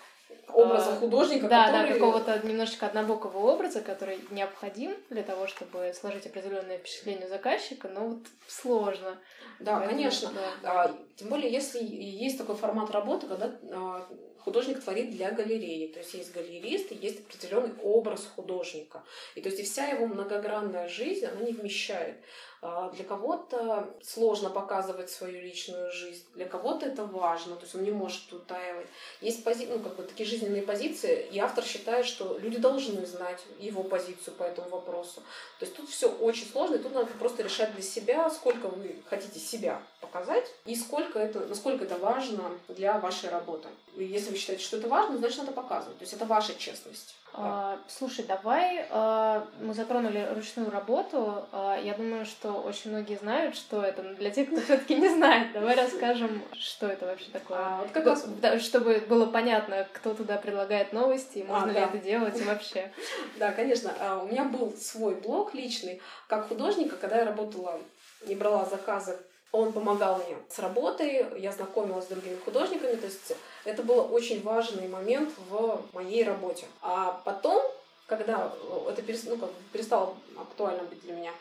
[0.49, 1.88] образа а, художника, да, который...
[1.88, 8.09] да, какого-то немножечко однобокого образа, который необходим для того, чтобы сложить определенное впечатление заказчика, но
[8.09, 9.18] вот сложно.
[9.61, 10.33] Да, Поэтому, конечно.
[10.62, 10.85] Да.
[10.85, 14.07] А, тем более, если есть такой формат работы, когда а,
[14.46, 15.88] художник творит для галереи.
[15.88, 19.03] То есть есть галерист и есть определенный образ художника.
[19.35, 22.16] И то есть и вся его многогранная жизнь, она не вмещает.
[22.62, 27.83] А, для кого-то сложно показывать свою личную жизнь, для кого-то это важно, то есть он
[27.83, 28.87] не может утаивать.
[29.21, 29.66] Есть пози...
[29.66, 34.35] ну, как бы такие жизненные позиции, и автор считает, что люди должны знать его позицию
[34.35, 35.23] по этому вопросу.
[35.59, 38.97] То есть тут все очень сложно, и тут надо просто решать для себя, сколько вы
[39.07, 43.69] хотите себя показать, и сколько это, насколько это важно для вашей работы.
[43.97, 45.99] И если вы считаете, что это важно, значит надо показывать.
[45.99, 47.16] То есть это ваша честность.
[47.38, 51.45] А, слушай, давай а, мы затронули ручную работу.
[51.53, 54.02] А, я думаю, что очень многие знают, что это.
[54.02, 57.59] Но для тех, кто все-таки не знает, давай расскажем, что это вообще такое.
[57.59, 58.26] А, вот как раз...
[58.61, 61.87] Чтобы было понятно, кто туда предлагает новости, и можно а, ли да.
[61.87, 62.92] это делать и вообще.
[63.38, 63.92] Да, конечно.
[64.00, 67.80] А, у меня был свой блог личный, как художника, когда я работала,
[68.26, 69.18] не брала заказы
[69.52, 73.32] он помогал мне с работой, я знакомилась с другими художниками, то есть
[73.64, 76.66] это был очень важный момент в моей работе.
[76.82, 77.62] А потом,
[78.06, 78.52] когда
[78.88, 81.32] это ну, как перестало актуально быть для меня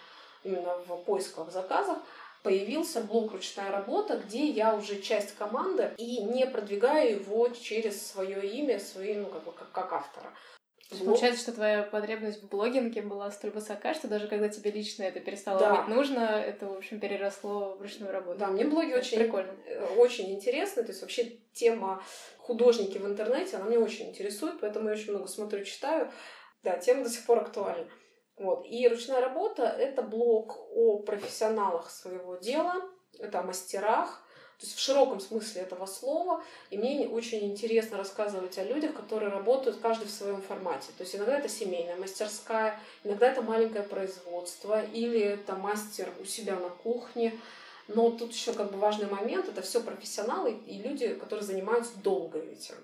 [0.46, 1.98] именно в поисках заказов,
[2.44, 8.46] появился блок «Ручная работа», где я уже часть команды и не продвигаю его через свое
[8.48, 10.32] имя, свои, ну, как бы, как, как автора.
[10.92, 11.06] Блог...
[11.06, 15.20] Получается, что твоя потребность в блогинге была столь высока, что даже когда тебе лично это
[15.20, 15.76] перестало Да.
[15.82, 18.38] быть нужно, это, в общем, переросло в ручную работу.
[18.38, 19.52] Да, мне блоги Это очень, прикольно.
[19.66, 20.84] э, очень интересны.
[20.84, 22.04] То есть вообще тема
[22.38, 26.12] художники в интернете, она меня очень интересует, поэтому я очень много смотрю, читаю.
[26.62, 27.88] Да, тема до сих пор актуальна.
[28.38, 28.66] Вот.
[28.66, 32.82] И ручная работа— это блог о профессионалах своего дела,
[33.18, 34.22] это о мастерах,
[34.60, 36.44] то есть в широком смысле этого слова.
[36.70, 40.88] И мне очень интересно рассказывать о людях, которые работают каждый в своем формате.
[40.98, 46.56] То есть иногда это семейная мастерская, иногда это маленькое производство, или это мастер у себя
[46.56, 47.38] на кухне.
[47.88, 52.40] Но тут еще как бы важный момент, это все профессионалы и люди, которые занимаются долго
[52.40, 52.76] этим.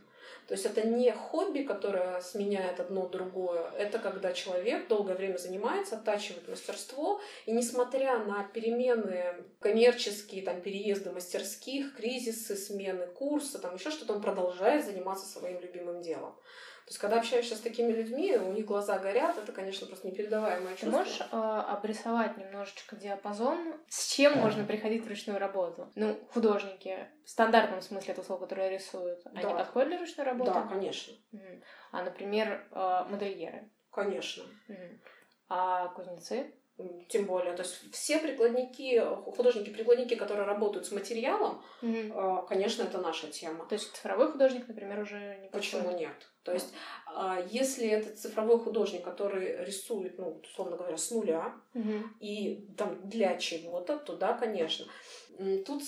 [0.51, 5.95] То есть это не хобби, которое сменяет одно другое, это когда человек долгое время занимается,
[5.95, 13.91] оттачивает мастерство, и несмотря на перемены коммерческие, там, переезды мастерских, кризисы, смены курса, там еще
[13.91, 16.35] что-то, он продолжает заниматься своим любимым делом.
[16.85, 20.73] То есть, когда общаешься с такими людьми, у них глаза горят, это, конечно, просто непередаваемое
[20.75, 20.97] Ты чувство.
[20.97, 25.89] можешь э, обрисовать немножечко диапазон, с чем можно приходить в ручную работу?
[25.95, 29.55] Ну, художники, в стандартном смысле это слово, которое рисуют, они Да.
[29.55, 30.51] подходят для ручной работы?
[30.53, 31.13] Да, конечно.
[31.91, 33.69] А, например, э, модельеры?
[33.91, 34.43] Конечно.
[35.49, 36.53] А кузнецы?
[37.09, 39.01] Тем более, то есть все прикладники,
[39.35, 43.65] художники-прикладники, которые работают с материалом, э, конечно, это наша тема.
[43.65, 45.99] То есть цифровой художник, например, уже не Почему подходит?
[46.07, 46.29] нет?
[46.43, 46.73] То есть,
[47.05, 52.15] а, если это цифровой художник, который рисует, ну, условно говоря, с нуля Мгм.
[52.19, 54.85] и там для чего-то, то да, конечно.
[55.65, 55.83] Тут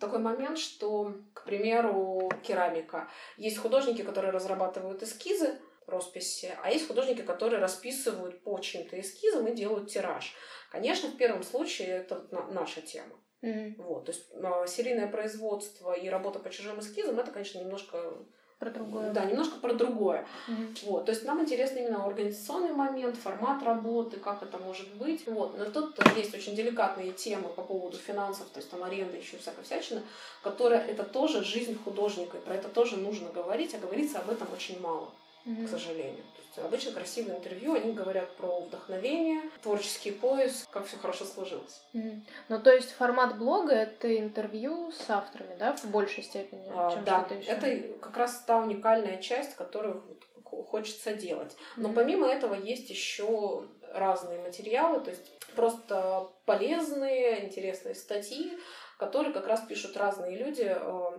[0.00, 3.08] такой момент, что, к примеру, керамика.
[3.36, 5.60] Есть художники, которые разрабатывают эскизы,
[5.92, 10.34] росписи, а есть художники, которые расписывают по чьим-то эскизам и делают тираж.
[10.70, 13.14] Конечно, в первом случае это на- наша тема.
[13.42, 13.74] Мгм.
[13.78, 18.14] Вот, то есть а, серийное производство и работа по чужим эскизам, это, конечно, немножко,
[18.60, 19.10] Про другое.
[19.10, 20.24] да, немножко про другое.
[20.48, 20.76] Мгм.
[20.84, 25.26] Вот, то есть нам интересен именно организационный момент, формат работы, как это может быть.
[25.26, 29.36] Вот, но тут есть очень деликатные темы по поводу финансов, то есть там аренда, еще
[29.38, 30.02] всякая всячина,
[30.42, 34.46] которая это тоже жизнь художника, и про это тоже нужно говорить, а говорится об этом
[34.52, 35.10] очень мало
[35.44, 36.22] К сожалению.
[36.34, 41.82] То есть обычно красивые интервью, они говорят про вдохновение, творческий поиск, как все хорошо сложилось.
[41.92, 42.24] Мгм.
[42.48, 47.04] Ну, то есть формат блога это интервью с авторами, да, в большей степени, А, чем
[47.04, 47.50] да, что-то еще.
[47.50, 51.56] это как раз та уникальная часть, которую хочется делать.
[51.76, 51.94] Но Мгм.
[51.96, 58.58] помимо этого есть еще разные материалы, то есть просто полезные, интересные статьи,
[58.98, 61.18] которые как раз пишут разные люди э,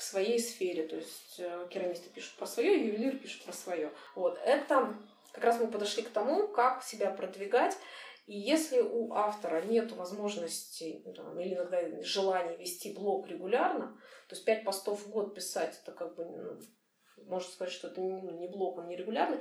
[0.00, 0.86] в своей сфере.
[0.86, 3.92] То есть э, керамисты пишут про свое, ювелир пишет про свое.
[4.14, 4.96] Вот это
[5.32, 7.76] как раз мы подошли к тому, как себя продвигать.
[8.26, 13.88] И если у автора нет возможности ну, там, или иногда желания вести блог регулярно,
[14.28, 16.60] то есть пять постов в год писать, это как бы, ну,
[17.26, 19.40] можно сказать, что это не, ну, не блог, он не регулярный,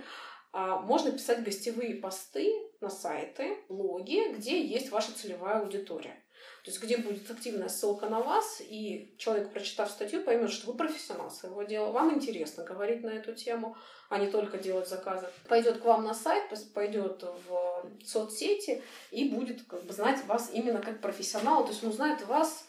[0.52, 6.22] а можно писать гостевые посты на сайты, блоги, где есть ваша целевая аудитория.
[6.63, 10.78] То есть где будет активная ссылка на вас, и человек, прочитав статью, поймет, что вы
[10.78, 13.78] профессионал своего дела, вам интересно говорить на эту тему,
[14.10, 15.28] а не только делать заказы.
[15.48, 16.43] Пойдет к вам на сайт,
[16.74, 21.89] пойдет в соцсети и будет как бы, знать вас именно как профессионала, то есть он
[21.89, 22.65] узнает вас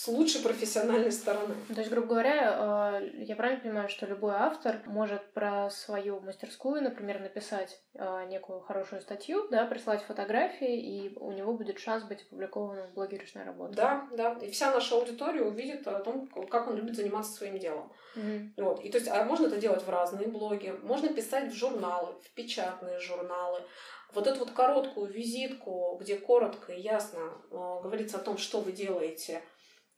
[0.00, 1.54] с лучшей профессиональной стороны.
[1.68, 6.80] То есть, грубо говоря, э, я правильно понимаю, что любой автор может про свою мастерскую,
[6.80, 12.22] например, написать э, некую хорошую статью, да, прислать фотографии, и у него будет шанс быть
[12.22, 13.74] опубликованным в блоге работы.
[13.74, 14.38] Да, да.
[14.40, 17.92] И вся наша аудитория увидит о том, как он любит заниматься своим делом.
[18.14, 18.54] Мгм.
[18.56, 18.82] Вот.
[18.82, 22.34] И то есть, а можно это делать в разные блоги, можно писать в журналы, в
[22.34, 23.60] печатные журналы.
[24.14, 28.72] Вот эту вот короткую визитку, где коротко и ясно э, говорится о том, что вы
[28.72, 29.42] делаете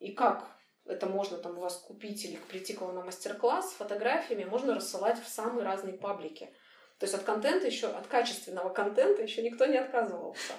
[0.02, 0.46] и как
[0.84, 4.74] это можно там у вас купить или прийти к вам на мастер-класс с фотографиями, можно
[4.74, 6.52] рассылать в самые разные паблики.
[6.98, 10.52] То есть от контента еще, от качественного контента еще никто не отказывался.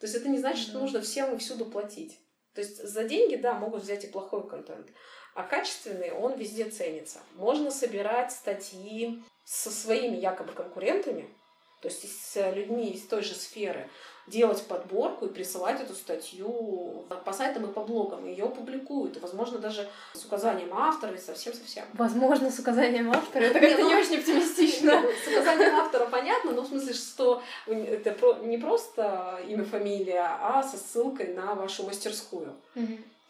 [0.00, 2.18] То есть это не значит, что нужно всем и всюду платить.
[2.54, 4.88] То есть за деньги, да, могут взять и плохой контент.
[5.34, 7.20] А качественный, он везде ценится.
[7.34, 11.28] Можно собирать статьи со своими якобы конкурентами,
[11.80, 13.90] то есть с людьми из той же сферы,
[14.26, 18.24] делать подборку и присылать эту статью по сайтам и по блогам.
[18.24, 21.84] Ее публикуют, и, возможно, даже с указанием автора и совсем-совсем.
[21.94, 23.42] Возможно, с указанием автора.
[23.44, 25.02] Это как-то ну, не очень оптимистично.
[25.24, 30.76] С указанием автора понятно, но в смысле, что это не просто имя, фамилия, а со
[30.76, 32.54] ссылкой на вашу мастерскую.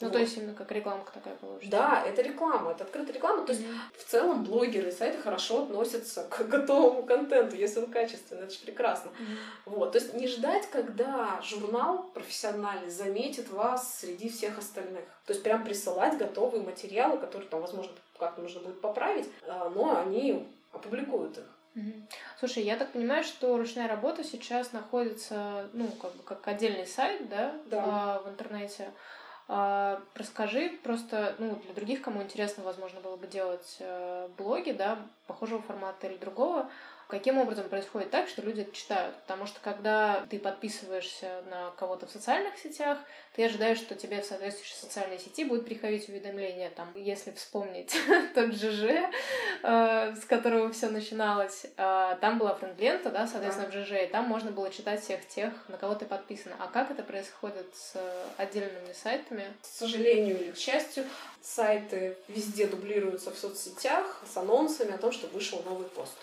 [0.00, 0.14] Ну, Вот.
[0.14, 1.70] то есть именно как рекламка такая получится.
[1.70, 3.46] Да, это реклама, это открытая реклама.
[3.46, 3.78] То есть Мгм.
[3.96, 8.58] в целом блогеры и сайты хорошо относятся к готовому контенту, если он качественный, это же
[8.60, 9.12] прекрасно.
[9.12, 9.36] Мгм.
[9.66, 15.04] Вот, то есть не ждать, когда журнал профессиональный заметит вас среди всех остальных.
[15.26, 20.00] То есть прям присылать готовые материалы, которые там, возможно, как-то нужно будет поправить, а, но
[20.00, 21.44] они опубликуют их.
[22.38, 27.28] Слушай, я так понимаю, что ручная работа сейчас находится, ну, как бы как отдельный сайт,
[27.28, 27.84] да, да.
[27.86, 28.90] А, в интернете.
[29.54, 34.98] А, расскажи просто, ну, для других, кому интересно, возможно, было бы делать э, блоги, да,
[35.26, 36.70] похожего формата или другого,
[37.12, 39.14] каким образом происходит так, что люди это читают.
[39.26, 42.96] Потому что когда ты подписываешься на кого-то в социальных сетях,
[43.36, 46.70] ты ожидаешь, что тебе в соответствующей социальной сети будет приходить уведомление.
[46.70, 47.94] Там, если вспомнить
[48.34, 48.84] тот ЖЖ,
[49.62, 54.24] э, с которого все начиналось, э, там была френд-лента, да, соответственно, в ЖЖ, и там
[54.24, 56.52] можно было читать всех тех, на кого ты подписан.
[56.58, 57.94] А как это происходит с
[58.38, 59.44] отдельными сайтами?
[59.60, 61.04] К сожалению или к счастью,
[61.42, 66.16] сайты везде дублируются в соцсетях с анонсами о том, что вышел новый пост.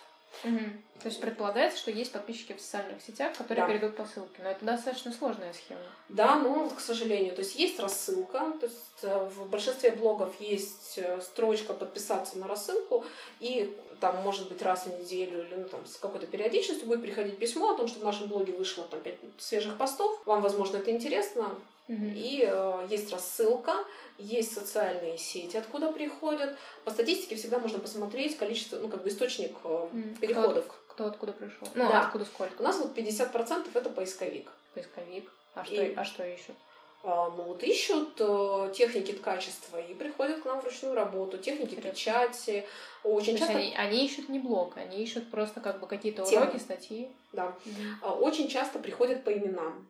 [0.43, 0.59] Угу.
[1.01, 3.67] То есть предполагается, что есть подписчики в социальных сетях, которые да.
[3.67, 4.41] перейдут по ссылке.
[4.43, 5.81] Но это достаточно сложная схема.
[6.09, 7.33] Да, но, к сожалению.
[7.33, 8.53] То есть есть рассылка.
[8.59, 13.05] То есть э, в большинстве блогов есть э, строчка подписаться на рассылку.
[13.39, 17.37] И там, может быть, раз в неделю или ну, там, с какой-то периодичностью будет приходить
[17.37, 20.21] письмо о том, что в нашем блоге вышло там, 5 свежих постов.
[20.25, 21.49] Вам, возможно, это интересно.
[21.89, 22.05] Угу.
[22.05, 23.73] И э, есть рассылка,
[24.19, 26.55] есть социальные сети, откуда приходят.
[26.85, 29.87] По статистике всегда можно посмотреть количество, ну, как бы источник э,
[30.21, 30.67] переходов.
[30.67, 31.67] Кто, кто откуда пришел?
[31.73, 32.01] Ну, да.
[32.01, 32.61] откуда сколько?
[32.61, 34.51] У нас вот 50% это поисковик.
[34.75, 35.31] Поисковик.
[35.55, 35.95] А что, и...
[35.95, 36.55] а что ищут?
[37.01, 41.71] А, ну вот ищут э, техники качества и приходят к нам в ручную работу, техники
[41.71, 41.91] Интересно.
[41.91, 42.67] печати.
[43.03, 43.57] Очень То часто...
[43.57, 47.09] они, они ищут не блок, они ищут просто как бы какие-то уроки, статьи.
[47.31, 47.55] Да.
[48.03, 48.15] Угу.
[48.19, 49.87] Очень часто приходят по именам.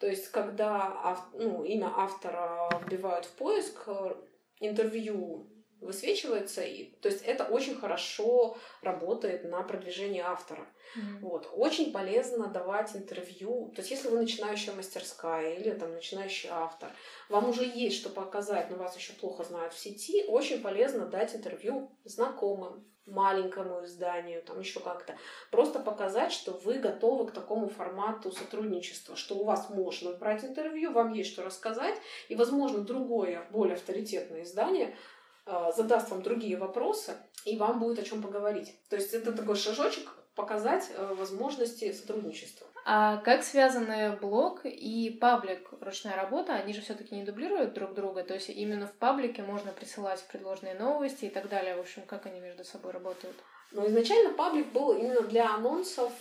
[0.00, 4.14] То есть, когда ну, имя автора вбивают в поиск, э,
[4.60, 5.48] интервью
[5.84, 10.66] высвечивается, и, то есть это очень хорошо работает на продвижение автора.
[10.96, 11.20] Mm-hmm.
[11.20, 11.48] Вот.
[11.52, 13.72] Очень полезно давать интервью.
[13.74, 16.90] То есть если вы начинающая мастерская или там начинающий автор,
[17.28, 21.34] вам уже есть что показать, но вас еще плохо знают в сети, очень полезно дать
[21.34, 25.16] интервью знакомым, маленькому изданию, там еще как-то.
[25.50, 30.92] Просто показать, что вы готовы к такому формату сотрудничества, что у вас можно брать интервью,
[30.92, 31.96] вам есть что рассказать,
[32.28, 34.96] и, возможно, другое, более авторитетное издание
[35.46, 38.74] задаст вам другие вопросы, и вам будет о чем поговорить.
[38.88, 42.66] То есть это такой шажочек показать э, возможности сотрудничества.
[42.86, 46.54] А как связаны блог и паблик ручная работа?
[46.54, 50.74] Они же все-таки не дублируют друг друга, то есть именно в паблике можно присылать предложенные
[50.74, 51.76] новости и так далее.
[51.76, 53.36] В общем, как они между собой работают?
[53.72, 56.12] Ну, изначально паблик был именно для анонсов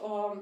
[0.00, 0.34] э,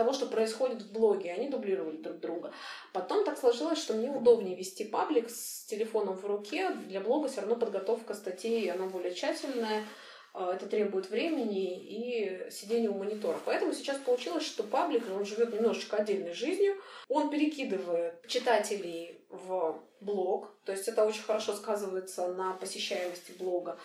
[0.00, 1.30] того, что происходит в блоге.
[1.30, 2.52] Они дублировали друг друга.
[2.94, 6.70] Потом так сложилось, что мне удобнее вести паблик с телефоном в руке.
[6.88, 9.84] Для блога все равно подготовка статей, она более тщательная.
[10.32, 13.38] А, это требует времени и сидения у монитора.
[13.44, 16.76] Поэтому сейчас получилось, что паблик, он живет немножечко отдельной жизнью.
[17.10, 23.78] Он перекидывает читателей в блог, то есть это очень хорошо сказывается на посещаемости блога.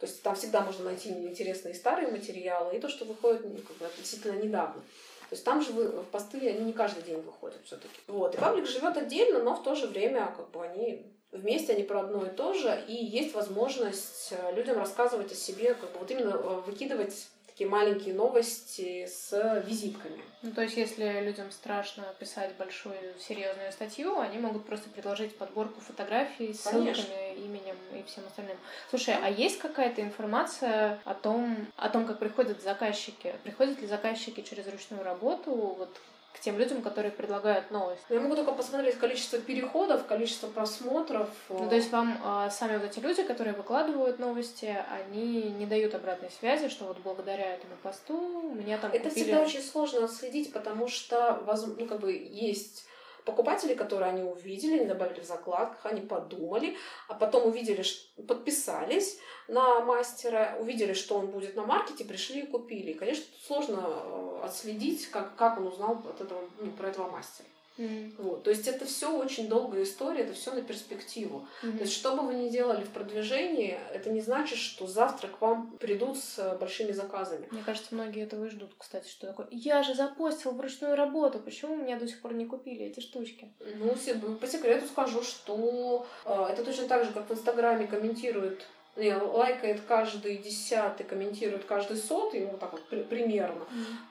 [0.00, 3.76] То есть там всегда можно найти интересные старые материалы и то, что выходит ну, как
[3.76, 4.82] бы, относительно недавно.
[5.30, 8.00] То есть там же вы, посты, они не каждый день выходят все-таки.
[8.08, 8.34] Вот.
[8.34, 12.00] И паблик живет отдельно, но в то же время как бы они вместе они про
[12.00, 16.10] одно и то же, и есть возможность э, людям рассказывать о себе, как бы вот
[16.10, 17.28] именно э, выкидывать
[17.60, 20.22] такие маленькие новости с визитками.
[20.40, 25.78] Ну, то есть, если людям страшно писать большую серьезную статью, они могут просто предложить подборку
[25.80, 27.02] фотографий с Конечно.
[27.02, 28.56] ссылками, именем и всем остальным.
[28.88, 33.34] Слушай, а есть какая-то информация о том, о том, как приходят заказчики?
[33.44, 35.50] Приходят ли заказчики через ручную работу?
[35.50, 35.94] Вот
[36.32, 38.02] к тем людям, которые предлагают новость.
[38.08, 41.28] Я могу только посмотреть количество переходов, количество просмотров.
[41.48, 45.94] Ну, то есть вам э, сами вот эти люди, которые выкладывают новости, они не дают
[45.94, 49.24] обратной связи, что вот благодаря этому посту меня там Это купили...
[49.24, 51.42] всегда очень сложно следить, потому что
[51.78, 52.86] ну, как бы есть
[53.30, 56.76] покупатели, которые они увидели, они добавили в закладках, они подумали,
[57.08, 57.84] а потом увидели,
[58.26, 62.90] подписались на мастера, увидели, что он будет на маркете, пришли и купили.
[62.90, 67.48] И, конечно, сложно э, отследить, как, как он узнал от этого, ну, про этого мастера.
[67.80, 68.12] Mm.
[68.18, 68.42] Вот.
[68.42, 71.48] То есть это все очень долгая история, это все на перспективу.
[71.62, 71.78] Mm-hmm.
[71.78, 75.40] То есть что бы вы ни делали в продвижении, это не значит, что завтра к
[75.40, 77.48] вам придут с э, большими заказами.
[77.50, 79.46] Мне кажется, многие этого и ждут, кстати, что такое.
[79.50, 83.50] Я же запостил вручную работу, почему меня до сих пор не купили эти штучки?
[83.76, 83.94] Ну,
[84.34, 88.66] по секрету скажу, что э, это точно так же, как в Инстаграме комментируют
[88.96, 93.64] не, лайкает каждый десятый, комментирует каждый сотый, ну, вот так вот при, примерно.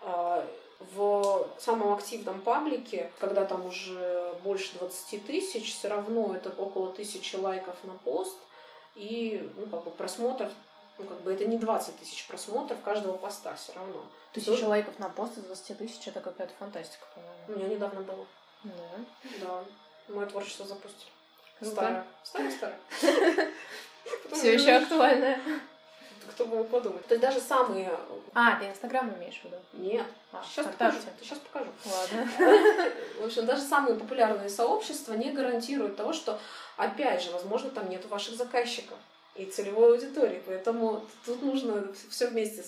[0.03, 0.43] Mm
[0.79, 7.35] в самом активном паблике, когда там уже больше 20 тысяч, все равно это около тысячи
[7.35, 8.37] лайков на пост
[8.95, 10.51] и ну, как бы просмотров
[10.99, 14.05] ну, как бы это не 20 тысяч просмотров каждого поста все равно.
[14.33, 14.67] Тысяча То...
[14.67, 17.43] лайков на пост из 20 тысяч это какая-то фантастика, по-моему.
[17.47, 18.25] У меня недавно было.
[18.63, 18.73] Да.
[19.39, 19.63] Да.
[20.09, 21.11] Мое творчество запустили.
[21.61, 22.05] Старое.
[22.23, 22.79] Старое, старое.
[24.33, 25.39] Все еще актуальное.
[26.29, 27.05] Кто бы мог подумать.
[27.07, 27.91] То есть даже самые...
[28.33, 29.57] А, ты Инстаграм имеешь в виду?
[29.73, 30.05] Нет.
[30.31, 30.99] А, сейчас ВКонтакте.
[30.99, 31.17] покажу.
[31.21, 31.71] Сейчас покажу.
[31.85, 32.31] Ладно.
[33.21, 36.39] В общем, даже самые популярные сообщества не гарантируют того, что,
[36.77, 38.97] опять же, возможно, там нет ваших заказчиков
[39.35, 40.41] и целевой аудитории.
[40.45, 42.63] Поэтому тут нужно все вместе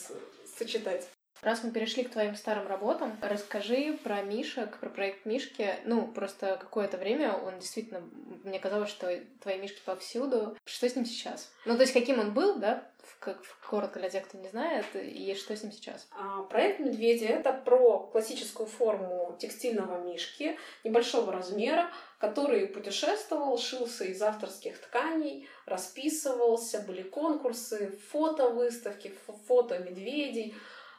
[0.57, 1.07] сочетать.
[1.41, 5.75] Раз мы перешли к твоим старым работам, расскажи про Мишек, про проект Мишки.
[5.85, 8.01] Ну, просто какое-то время он действительно...
[8.43, 10.55] Мне казалось, что твои Мишки повсюду.
[10.65, 11.51] Что с ним сейчас?
[11.65, 12.87] Ну, то есть, каким он был, да?
[13.21, 13.37] Как
[13.69, 16.07] коротко для тех, кто не знает, и что с ним сейчас?
[16.09, 24.19] А, Проект «Медведи»— это про классическую форму текстильного мишки небольшого размера, который путешествовал, шился из
[24.23, 30.55] авторских тканей, расписывался, были конкурсы, фото-выставки, фо- фото медведей.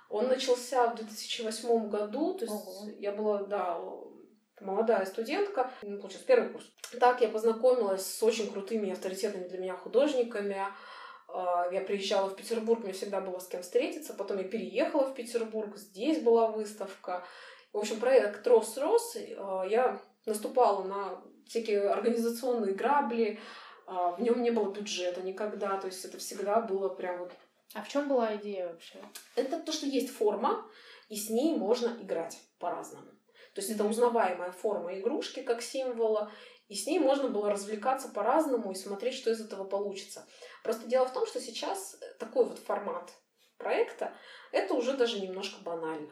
[0.08, 2.88] Он начался в 2008 году, то есть Ого.
[3.00, 3.80] я была, да,
[4.60, 6.70] молодая студентка, получается, первый курс.
[7.00, 10.66] Так я познакомилась с очень крутыми авторитетными для меня художниками.
[11.32, 14.14] А, Я приезжала в Петербург, мне всегда было с кем встретиться.
[14.14, 17.24] Потом я переехала в Петербург, здесь была выставка.
[17.72, 19.16] В общем, проект рос-рос.
[19.38, 23.40] А, Я наступала на всякие организационные грабли.
[23.86, 25.78] А, В нем не было бюджета никогда.
[25.78, 27.32] То есть это всегда было прям вот...
[27.74, 28.98] А в чем была идея вообще?
[29.34, 30.66] Это то, что есть форма,
[31.08, 33.06] и с ней можно играть по-разному.
[33.54, 36.30] То есть это узнаваемая форма игрушки как символа,
[36.72, 40.26] и с ней можно было развлекаться по-разному и смотреть, что из этого получится.
[40.64, 43.12] Просто дело в том, что сейчас такой вот формат
[43.58, 44.14] проекта,
[44.52, 46.10] это уже даже немножко банально.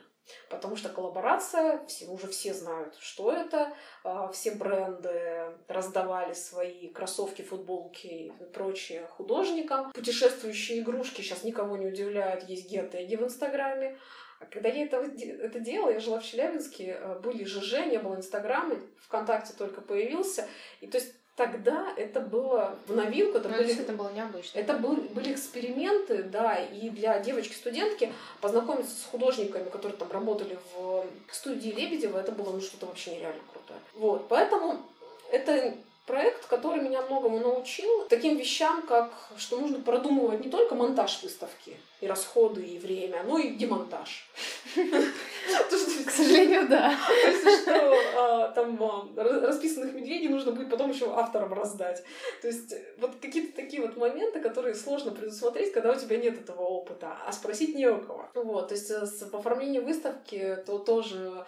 [0.50, 3.72] Потому что коллаборация, все, уже все знают, что это.
[4.04, 9.92] А, Все бренды раздавали свои кроссовки, футболки и прочее художникам.
[9.92, 13.98] Путешествующие игрушки сейчас никого не удивляют, есть геотеги в Инстаграме.
[14.40, 18.16] А когда я это, это делала, я жила в Челябинске, э, были ЖЖ, не было
[18.16, 18.76] Инстаграма,
[19.06, 20.48] ВКонтакте только появился.
[20.80, 24.58] И то есть тогда это было в новинку, это Ну, были действительно было необычно.
[24.58, 31.06] это был- были эксперименты, да, и для девочки-студентки познакомиться с художниками, которые там работали в
[31.32, 33.78] студии Лебедева, это было ну, что-то вообще нереально крутое.
[33.94, 34.82] Вот, поэтому
[35.30, 35.74] это
[36.10, 38.06] проект, который меня многому научил.
[38.08, 43.38] Таким вещам, как что нужно продумывать не только монтаж выставки и расходы, и время, но
[43.38, 44.28] и демонтаж.
[44.74, 46.94] К сожалению, да.
[47.06, 52.02] то есть, что а, там а, ра- расписанных медведей нужно будет потом еще авторам раздать.
[52.42, 56.62] То есть вот какие-то такие вот моменты, которые сложно предусмотреть, когда у тебя нет этого
[56.62, 58.28] опыта, а спросить не у кого.
[58.34, 61.44] Вот, то есть э, с в оформлении выставки то тоже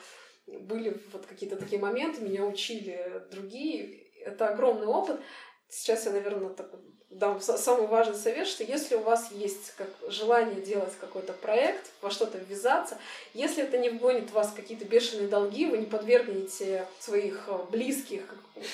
[0.46, 4.01] были вот какие-то такие моменты, меня учили другие.
[4.24, 5.20] Это огромный опыт.
[5.68, 6.70] Сейчас я, наверное, так
[7.10, 11.90] дам са- самый важный совет, что если у вас есть как желание делать какой-то проект,
[12.00, 12.98] во что-то ввязаться,
[13.34, 18.22] если это не вгонит вас в какие-то бешеные долги, вы не подвергнете своих э, близких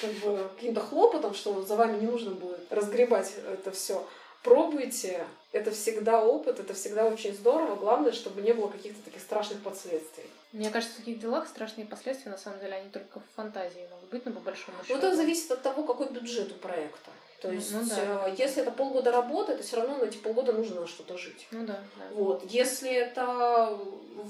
[0.01, 4.07] как бы, каким-то хлопотам, что за вами не нужно будет разгребать это все.
[4.43, 7.75] Пробуйте, это всегда опыт, это всегда очень здорово.
[7.77, 10.25] Главное, чтобы не было каких-то таких страшных последствий.
[10.53, 14.09] Мне кажется, в таких делах страшные последствия, на самом деле, они только в фантазии могут
[14.11, 14.95] быть, но по большому счету.
[14.95, 17.11] Ну, это зависит от того, какой бюджет у проекта.
[17.43, 18.29] То Ну, есть, ну да.
[18.29, 21.47] э, если это полгода работы, то все равно на эти полгода нужно на что-то жить.
[21.53, 22.05] Ну да, да.
[22.15, 22.45] Вот.
[22.51, 23.79] Если это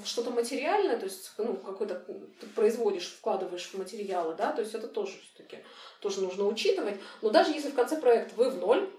[0.04, 1.94] что-то материальное, то есть ну, какой-то
[2.40, 5.64] ты производишь, вкладываешь в материалы, да, то есть это тоже все-таки
[6.00, 6.96] тоже нужно учитывать.
[7.22, 8.90] Но даже если в конце проекта вы в ноль,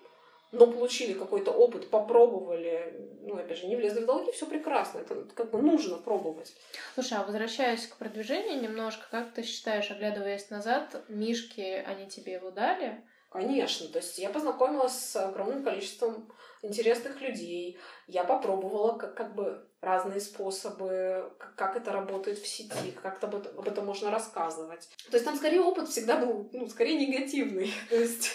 [0.51, 4.99] но получили какой-то опыт, попробовали, ну, опять же, не влезли в долги, все прекрасно.
[4.99, 6.53] Это как бы нужно пробовать.
[6.95, 12.51] Слушай, а возвращаясь к продвижению немножко, как ты считаешь, оглядываясь назад, Мишки, они тебе его
[12.51, 13.03] дали?
[13.29, 16.31] Конечно, то есть я познакомилась с огромным количеством
[16.63, 17.77] интересных людей.
[18.07, 23.35] Я попробовала как, как бы разные способы, как, как это работает в сети, как об
[23.35, 24.89] об этом можно рассказывать.
[25.11, 27.71] То есть там скорее опыт всегда был, ну, скорее негативный.
[27.89, 28.31] То есть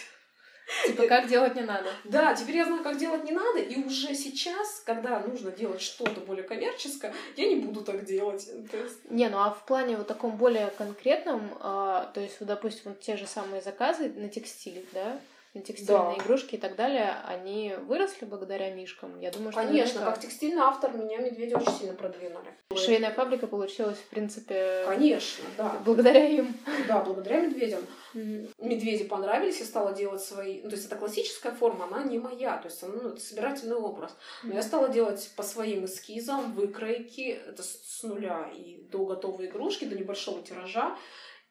[0.87, 1.91] Типа, как делать не надо?
[2.05, 6.21] да, теперь я знаю, как делать не надо, и уже сейчас, когда нужно делать что-то
[6.21, 8.49] более коммерческое, я не буду так делать.
[8.71, 12.47] То есть, Не, ну а в плане вот таком более конкретном, а, то есть, вот,
[12.47, 15.19] допустим, вот те же самые заказы на текстиль, да,
[15.55, 16.25] на текстильные Да.
[16.25, 19.19] игрушки и так далее, они выросли благодаря Мишкам?
[19.21, 20.13] Я думаю, что конечно, наверняка.
[20.13, 22.53] как текстильный автор меня медведи очень сильно продвинули.
[22.75, 25.77] Швейная фабрика получилась, в принципе, Конечно, да.
[25.85, 26.55] благодаря им.
[26.89, 27.81] Да, благодаря медведям.
[28.15, 28.49] Мгм.
[28.59, 30.61] медведи понравились, я стала делать свои...
[30.63, 33.77] Ну, то есть это классическая форма, она не моя, то есть она, ну, это собирательный
[33.77, 34.17] образ.
[34.45, 39.85] Но я стала делать по своим эскизам, выкройки, это с нуля, и до готовой игрушки,
[39.85, 40.97] до небольшого тиража.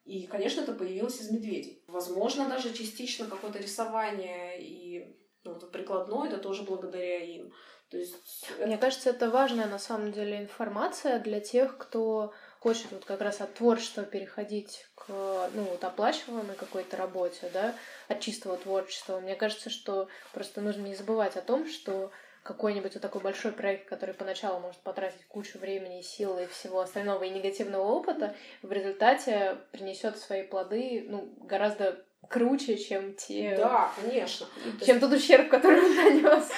[0.05, 1.83] И, конечно, это появилось из медведей.
[1.87, 7.53] Возможно, даже частично какое-то рисование и ну, вот прикладное, это тоже благодаря им.
[7.89, 13.05] То есть Мне кажется, это важная на самом деле информация для тех, кто хочет вот
[13.05, 15.09] как раз от творчества переходить к
[15.53, 17.75] ну, вот оплачиваемой какой-то работе, да,
[18.07, 19.19] от чистого творчества.
[19.19, 22.11] Мне кажется, что просто нужно не забывать о том, что
[22.43, 27.23] какой-нибудь вот такой большой проект, который поначалу может потратить кучу времени, сил и всего остального
[27.23, 33.55] и негативного опыта, в результате принесет свои плоды ну, гораздо круче, чем те...
[33.57, 34.47] Да, конечно.
[34.83, 36.49] Чем тот ущерб, который он нанес.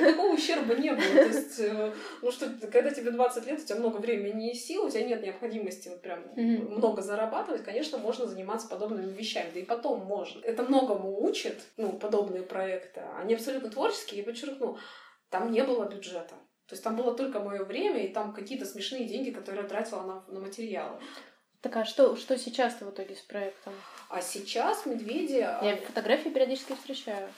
[0.00, 1.06] Никакого ущерба не было.
[1.06, 4.86] То есть, э, ну что, когда тебе 20 лет, у тебя много времени и сил,
[4.86, 9.50] у тебя нет необходимости вот прям много зарабатывать, конечно, можно заниматься подобными вещами.
[9.54, 10.40] Да и потом можно.
[10.44, 13.02] Это многому учит, ну, подобные проекты.
[13.18, 14.78] Они абсолютно творческие, я подчеркну,
[15.32, 16.34] там не было бюджета.
[16.66, 20.02] То есть там было только мое время и там какие-то смешные деньги, которые я тратила
[20.02, 21.00] на, на материалы.
[21.62, 23.72] Так а что, что сейчас в итоге с проектом?
[24.08, 25.38] А сейчас медведи...
[25.38, 27.28] Я а, фотографии периодически встречаю.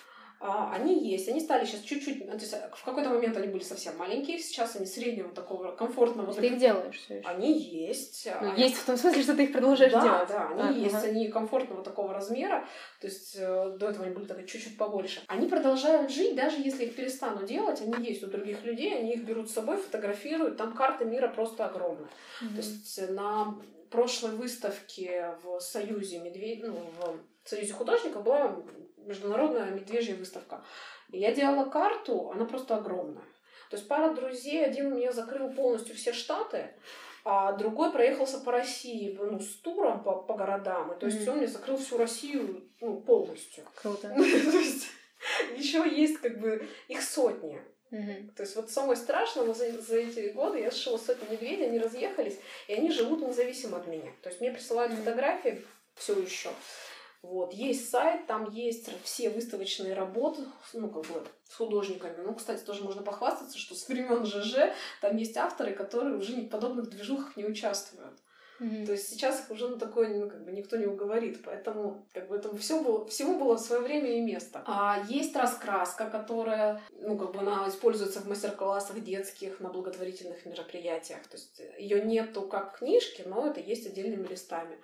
[0.41, 1.29] А, они есть.
[1.29, 2.27] Они стали сейчас чуть-чуть...
[2.27, 6.33] То есть в какой-то момент они были совсем маленькие, сейчас они среднего такого комфортного...
[6.35, 7.29] Ты их делаешь все еще?
[7.29, 8.29] Они есть.
[8.41, 8.63] Ну, они...
[8.63, 10.29] Есть в том смысле, что ты их продолжаешь да, делать.
[10.29, 10.95] Да, они а, есть.
[10.95, 11.07] Ага.
[11.07, 12.67] Они комфортного такого размера.
[13.01, 15.23] То есть э, до этого они были так, чуть-чуть побольше.
[15.29, 17.81] Они продолжают жить, даже если их перестану делать.
[17.81, 20.59] Они есть у других людей, они их берут с собой, фотографируют.
[20.59, 22.09] Там карта мира просто огромная.
[22.43, 22.49] Mm-hmm.
[22.51, 23.55] То есть на
[23.91, 26.77] прошлой выставке в Союзе медведь, ну,
[27.45, 28.57] в Союзе художников была
[29.07, 30.65] международная медвежья выставка.
[31.09, 33.25] Я делала карту, она просто огромная.
[33.71, 36.71] То есть пара друзей, один у меня закрыл полностью все штаты,
[37.25, 40.93] а другой проехался по России ну, с туром по, по городам.
[40.93, 41.31] И, то есть mm-hmm.
[41.31, 43.65] он мне закрыл всю Россию ну, полностью.
[43.75, 44.09] Круто.
[44.15, 44.89] то есть
[45.57, 47.61] еще есть как бы их сотни.
[48.37, 51.79] То есть вот самое страшное, но за, за эти годы я сшила сотни медведей, они
[51.79, 54.11] разъехались, и они живут независимо от меня.
[54.21, 56.51] То есть мне присылают фотографии все еще.
[57.25, 57.55] Вот.
[57.55, 60.43] Есть сайт, там есть все выставочные работы,
[60.75, 62.23] ну, как бы, с художниками.
[62.23, 66.49] Ну, кстати, тоже можно похвастаться, что с времен ЖЖ там есть авторы, которые уже в
[66.49, 68.13] подобных движухах не участвуют.
[68.61, 68.87] Mm-hmm.
[68.87, 72.29] То есть сейчас их уже на такое ну, как бы никто не уговорит, поэтому как
[72.29, 74.63] бы этому все было, всему было свое время и место.
[74.67, 81.27] А есть раскраска, которая, ну как бы она используется в мастер-классах детских на благотворительных мероприятиях.
[81.27, 84.79] То есть ее нету как книжки, но это есть отдельными листами.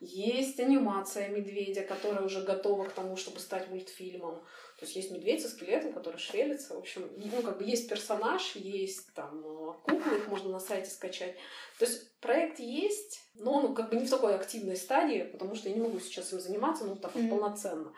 [0.00, 4.36] Есть анимация медведя, которая уже готова к тому, чтобы стать мультфильмом.
[4.78, 6.74] То есть есть медведь со скелетом, который шевелится.
[6.74, 10.88] В общем, ну, как бы есть персонаж, есть там э, куклы, их можно на сайте
[10.88, 11.36] скачать.
[11.78, 15.68] То есть проект есть, но он как бы не в такой активной стадии, потому что
[15.68, 17.28] я не могу сейчас им заниматься, ну, так mm-hmm.
[17.28, 17.92] полноценно.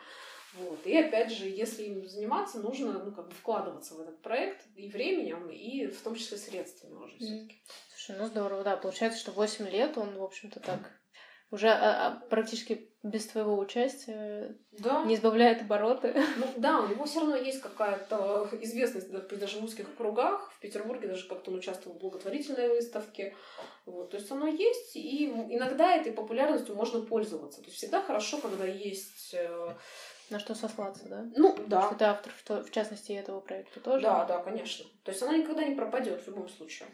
[0.55, 0.85] Вот.
[0.85, 4.89] И опять же, если им заниматься, нужно ну, как бы вкладываться в этот проект и
[4.89, 7.19] временем, и в том числе средствами уже mm.
[7.19, 7.61] все-таки.
[7.95, 8.75] Слушай, ну здорово, да.
[8.75, 10.91] Получается, что 8 лет он, в общем-то, так
[11.53, 15.03] уже а, а, практически без твоего участия да.
[15.03, 16.15] не избавляет обороты.
[16.37, 20.51] Ну да, у него все равно есть какая-то известность даже в узких кругах.
[20.53, 23.35] В Петербурге даже как-то он участвовал в благотворительной выставке.
[23.85, 27.61] Вот, то есть оно есть, и иногда этой популярностью можно пользоваться.
[27.61, 29.75] То есть всегда хорошо, когда есть э,
[30.31, 31.25] на что сослаться, да?
[31.35, 31.83] Ну, да.
[31.83, 32.33] Что ты автор,
[32.63, 34.05] в частности, этого проекта тоже.
[34.05, 34.85] Да, да, конечно.
[35.03, 36.89] То есть она никогда не пропадет в любом случае.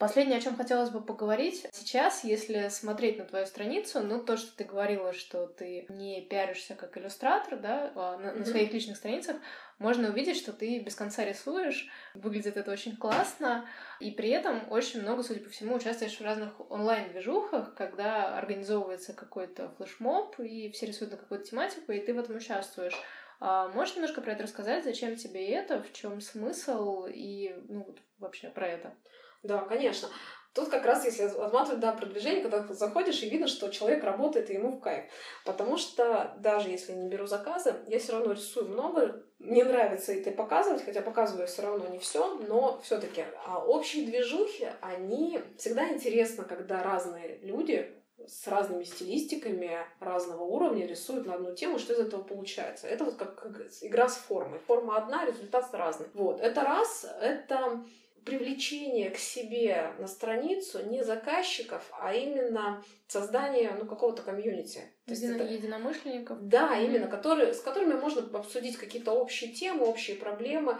[0.00, 1.66] Последнее, о чем хотелось бы поговорить.
[1.72, 6.74] Сейчас, если смотреть на твою страницу, ну, то, что ты говорила, что ты не пиаришься
[6.74, 8.38] как иллюстратор, да, а на, mm-hmm.
[8.38, 9.36] на своих личных страницах,
[9.78, 11.86] можно увидеть, что ты без конца рисуешь.
[12.14, 13.68] Выглядит это очень классно.
[13.98, 19.68] И при этом очень много, судя по всему, участвуешь в разных онлайн-движухах, когда организовывается какой-то
[19.76, 22.98] флешмоб, и все рисуют на какую-то тематику, и ты в этом участвуешь.
[23.38, 24.82] А можешь немножко про это рассказать?
[24.82, 25.82] Зачем тебе это?
[25.82, 27.04] В чем смысл?
[27.06, 28.94] И ну, вообще про это.
[29.42, 30.08] Да, конечно.
[30.52, 34.50] Тут как раз, если отматывать, да, продвижение, когда ты заходишь, и видно, что человек работает,
[34.50, 35.04] и ему в кайф.
[35.44, 39.24] Потому что даже если не беру заказы, я все равно рисую много.
[39.38, 44.68] Мне нравится это показывать, хотя показываю все равно не все, но все-таки а общие движухи,
[44.80, 51.78] они всегда интересно, когда разные люди с разными стилистиками разного уровня рисуют на одну тему,
[51.78, 52.86] что из этого получается.
[52.86, 53.46] Это вот как
[53.82, 54.58] игра с формой.
[54.58, 56.08] Форма одна, результат разный.
[56.14, 56.40] Вот.
[56.40, 57.82] Это раз, это
[58.24, 64.82] привлечение к себе на страницу не заказчиков, а именно создание ну, какого-то комьюнити.
[65.06, 65.44] То есть это...
[65.44, 66.38] единомышленников?
[66.46, 66.84] Да, mm-hmm.
[66.84, 70.78] именно, которые, с которыми можно обсудить какие-то общие темы, общие проблемы,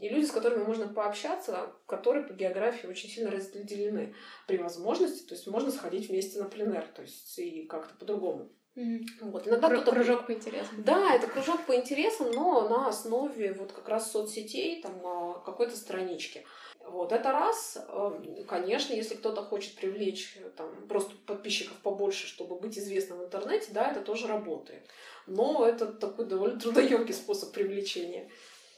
[0.00, 4.14] и люди, с которыми можно пообщаться, которые по географии очень сильно разделены.
[4.46, 8.50] При возможности, то есть можно сходить вместе на пленер, то есть и как-то по-другому.
[8.74, 9.30] Mm-hmm.
[9.30, 9.46] Вот.
[9.46, 10.82] Иногда Кру- кружок по интересам.
[10.82, 16.46] Да, это кружок по интересам, но на основе вот как раз соцсетей, там, какой-то странички.
[16.86, 17.78] Вот это раз.
[17.88, 23.68] Эм, конечно, если кто-то хочет привлечь там, просто подписчиков побольше, чтобы быть известным в интернете,
[23.72, 24.82] да, это тоже работает.
[25.26, 28.28] Но это такой довольно трудоемкий способ привлечения.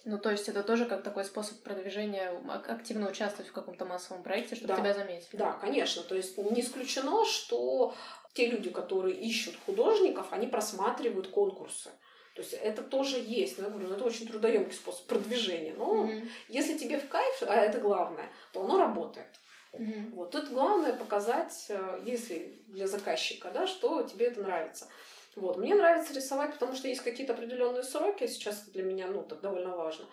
[0.04, 2.30] Ну, то есть это тоже как такой способ продвижения,
[2.68, 4.76] активно участвовать в каком-то массовом проекте, чтобы да.
[4.76, 5.36] тебя заметили.
[5.36, 6.02] Да, конечно.
[6.02, 7.94] То есть не исключено, что
[8.34, 11.90] те люди, которые ищут художников, они просматривают конкурсы.
[12.34, 15.72] То есть это тоже есть, но я говорю, ну, это очень трудоемкий способ продвижения.
[15.74, 16.28] Но Мгм.
[16.48, 19.28] если тебе в кайф, а это главное, то оно работает.
[19.72, 20.10] Мгм.
[20.14, 24.88] Вот тут главное показать, э, если для заказчика, да, что тебе это нравится.
[25.36, 25.56] Вот.
[25.58, 28.26] Мне нравится рисовать, потому что есть какие-то определенные сроки.
[28.26, 30.06] Сейчас это для меня, ну, так довольно важно.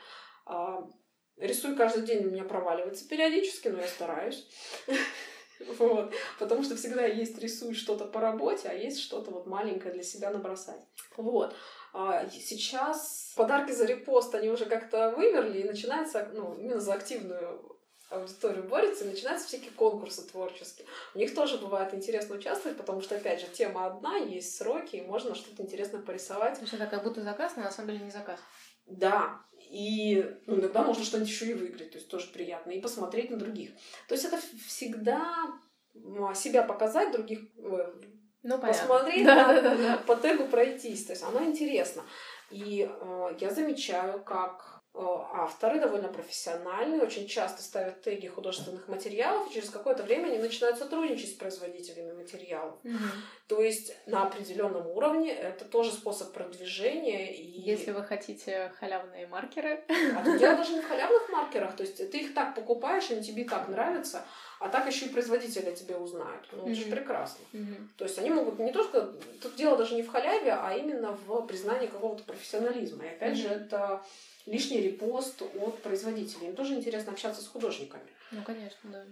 [0.45, 0.87] А,
[1.37, 4.47] рисую каждый день, у меня проваливается периодически, но я стараюсь.
[5.77, 6.11] Вот.
[6.39, 10.31] Потому что всегда есть рисуешь что-то по работе, а есть что-то вот маленькое для себя
[10.31, 10.81] набросать.
[11.17, 11.55] Вот.
[11.93, 17.77] А сейчас подарки за репост, они уже как-то вымерли, и начинается, ну, именно за активную
[18.09, 20.87] аудиторию борется, и начинаются всякие конкурсы творческие.
[21.15, 25.01] У них тоже бывает интересно участвовать, потому что, опять же, тема одна, есть сроки, и
[25.01, 26.59] можно что-то интересное порисовать.
[26.61, 28.39] Есть это как будто заказ, но на самом деле не заказ.
[28.85, 33.31] Да, и ну, иногда можно что-нибудь еще и выиграть, то есть тоже приятно, и посмотреть
[33.31, 33.71] на других.
[34.07, 34.37] То есть это
[34.67, 35.35] всегда
[36.35, 37.39] себя показать, других
[38.43, 38.87] Ну, понятно.
[38.87, 41.05] посмотреть, Да, да, да, да, по тегу пройтись.
[41.05, 42.03] То есть оно интересно.
[42.49, 49.53] И э, я замечаю, как авторы довольно профессиональные, очень часто ставят теги художественных материалов, и
[49.53, 52.75] через какое-то время они начинают сотрудничать с производителями материалов.
[52.83, 52.99] Мгм.
[53.47, 57.33] То есть на определенном уровне это тоже способ продвижения.
[57.33, 57.61] И...
[57.61, 59.83] Если вы хотите халявные маркеры,
[60.15, 61.75] А тут дело даже не в халявных маркерах.
[61.75, 64.23] То есть ты их так покупаешь, они тебе так нравятся,
[64.59, 66.47] а так еще и производители о тебе узнают.
[66.51, 66.91] Ну, это же Мгм.
[66.91, 67.45] прекрасно.
[67.53, 67.89] Мгм.
[67.97, 69.01] То есть они могут не только...
[69.41, 73.05] Тут дело даже не в халяве, а именно в признании какого-то профессионализма.
[73.05, 73.55] И опять же, Мгм.
[73.57, 74.03] это
[74.45, 76.47] лишний репост от производителей.
[76.47, 78.03] Им тоже интересно общаться с художниками.
[78.31, 79.03] Ну, конечно, да.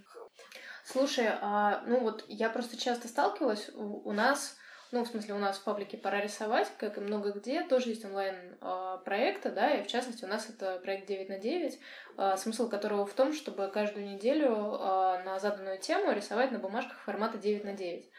[0.86, 4.58] Слушай, а, ну вот я просто часто сталкивалась, у, у нас,
[4.92, 8.06] ну, в смысле, у нас в паблике «Пора рисовать», как и много где, тоже есть
[8.06, 11.80] онлайн-проекты, да, и в частности у нас это проект 9 на 9,
[12.18, 16.98] а, смысл которого в том, чтобы каждую неделю а, на заданную тему рисовать на бумажках
[17.02, 18.10] формата 9 на 9.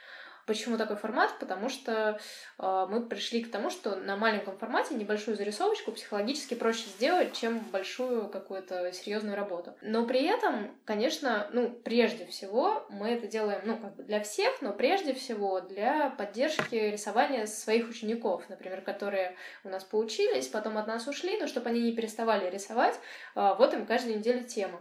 [0.51, 1.39] Почему такой формат?
[1.39, 2.19] Потому что
[2.59, 7.61] э, мы пришли к тому, что на маленьком формате небольшую зарисовочку психологически проще сделать, чем
[7.61, 9.77] большую какую-то серьезную работу.
[9.81, 14.61] Но при этом, конечно, ну, прежде всего, мы это делаем, ну, как бы для всех,
[14.61, 20.89] но прежде всего для поддержки рисования своих учеников, например, которые у нас поучились, потом от
[20.89, 22.99] нас ушли, но чтобы они не переставали рисовать,
[23.37, 24.81] э, вот им каждую неделю тема.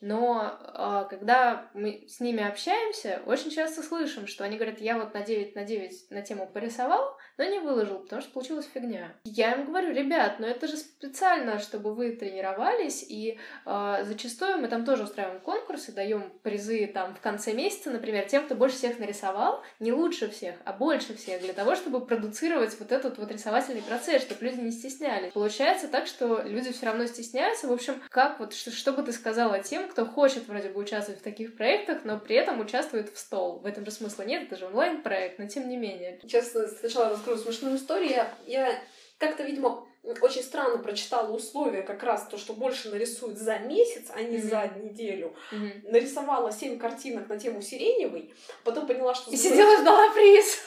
[0.00, 5.14] Но э, когда мы с ними общаемся, очень часто слышим, что они говорят, я вот
[5.14, 9.14] на 9 на 9 на тему порисовал, но не выложил, потому что получилась фигня.
[9.24, 14.68] Я им говорю, ребят, ну это же специально, чтобы вы тренировались, и э, зачастую мы
[14.68, 18.98] там тоже устраиваем конкурсы, даем призы там в конце месяца, например, тем, кто больше всех
[18.98, 23.82] нарисовал, не лучше всех, а больше всех, для того, чтобы продуцировать вот этот вот рисовательный
[23.82, 25.32] процесс, чтобы люди не стеснялись.
[25.32, 27.68] Получается так, что люди все равно стесняются.
[27.68, 31.20] В общем, как вот, что, что бы ты сказала тем, кто хочет вроде бы участвовать
[31.20, 33.58] в таких проектах, но при этом участвует в стол?
[33.60, 36.18] В этом же смысла нет, это же онлайн-проект, но тем не менее.
[36.22, 38.10] Сейчас сначала расскажу смешную историю.
[38.10, 38.82] Я, я
[39.18, 39.86] как-то, видимо,
[40.20, 44.48] очень странно прочитала условия, как раз то, что больше нарисуют за месяц, а не Мгм.
[44.48, 45.34] за неделю.
[45.50, 45.72] Мгм.
[45.84, 48.32] Нарисовала семь картинок на тему сиреневой,
[48.64, 49.30] потом поняла, что...
[49.30, 50.58] И сидела ждала приз.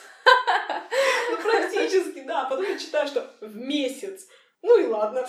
[1.31, 2.45] Ну, практически, да.
[2.45, 4.27] Потом я читаю, что в месяц.
[4.61, 5.25] Ну и ладно.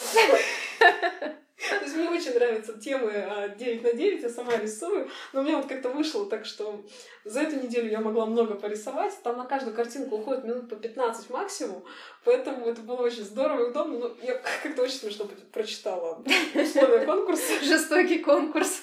[1.69, 5.45] То есть мне очень нравятся темы а, 9 на 9, я сама рисую, но у
[5.45, 6.83] меня вот как-то вышло так, что
[7.25, 11.29] за эту неделю я могла много порисовать, там на каждую картинку уходит минут по 15
[11.31, 11.85] максимум,
[12.25, 16.23] поэтому это было очень здорово и удобно, но я как-то очень смешно прочитала.
[16.55, 17.63] Условия конкурса.
[17.63, 18.83] Жестокий конкурс.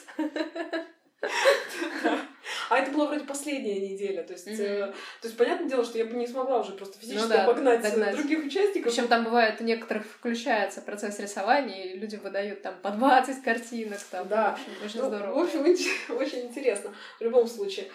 [2.70, 4.56] А это была вроде последняя неделя, то есть, Мгм.
[4.60, 4.88] э,
[5.22, 7.80] то есть понятное дело, что я бы не смогла уже просто физически Ну да, обогнать
[7.80, 8.16] э, догнать.
[8.16, 8.92] других участников.
[8.92, 14.00] Причем там бывает, у некоторых включается процесс рисования, и люди выдают там по 20 картинок.
[14.12, 14.52] Там, Да.
[14.52, 15.34] В общем, очень Ну, здорово.
[15.36, 15.62] В общем,
[16.18, 17.88] очень интересно в любом случае.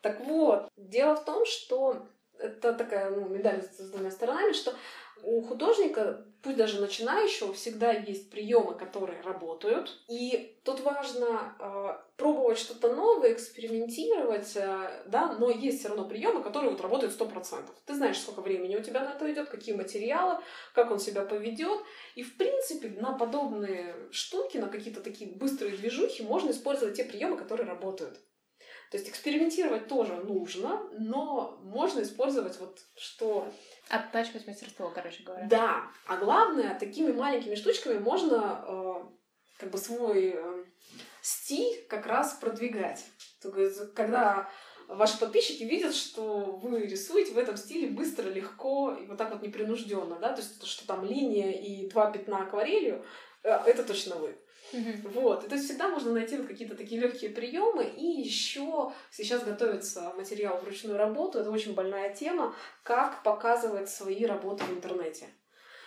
[0.00, 2.06] Так вот, дело в том, что
[2.38, 4.74] это такая ну, медаль с двумя сторонами, что
[5.22, 10.02] у художника, пусть даже начинающего, всегда есть приемы, которые работают.
[10.08, 16.42] И тут важно э, пробовать что-то новое, экспериментировать, э, да, но есть все равно приемы,
[16.42, 17.74] которые вот работают сто процентов.
[17.86, 20.38] Ты знаешь, сколько времени у тебя на это идет, какие материалы,
[20.74, 21.80] как он себя поведет.
[22.14, 27.36] И в принципе на подобные штуки, на какие-то такие быстрые движухи можно использовать те приемы,
[27.36, 28.18] которые работают.
[28.92, 33.48] То есть экспериментировать тоже нужно, но можно использовать вот что
[33.92, 35.46] Оттачивать мастерство, короче говоря.
[35.48, 38.94] да, а главное, такими маленькими штучками можно э,
[39.58, 40.64] как бы свой э,
[41.20, 43.04] стиль как раз продвигать.
[43.42, 44.48] То есть, когда
[44.88, 49.42] ваши подписчики видят, что вы рисуете в этом стиле быстро, легко и вот так вот
[49.42, 53.04] непринужденно, да, то есть то, что там линия и два пятна акварелью,
[53.42, 54.38] э, это точно вы.
[54.72, 55.12] Мгм.
[55.12, 55.44] Вот.
[55.44, 57.84] И то есть всегда можно найти вот какие-то такие легкие приемы.
[57.84, 61.38] И еще сейчас готовится материал в ручную работу.
[61.38, 62.54] Это очень больная тема.
[62.82, 65.26] Как показывать свои работы в интернете.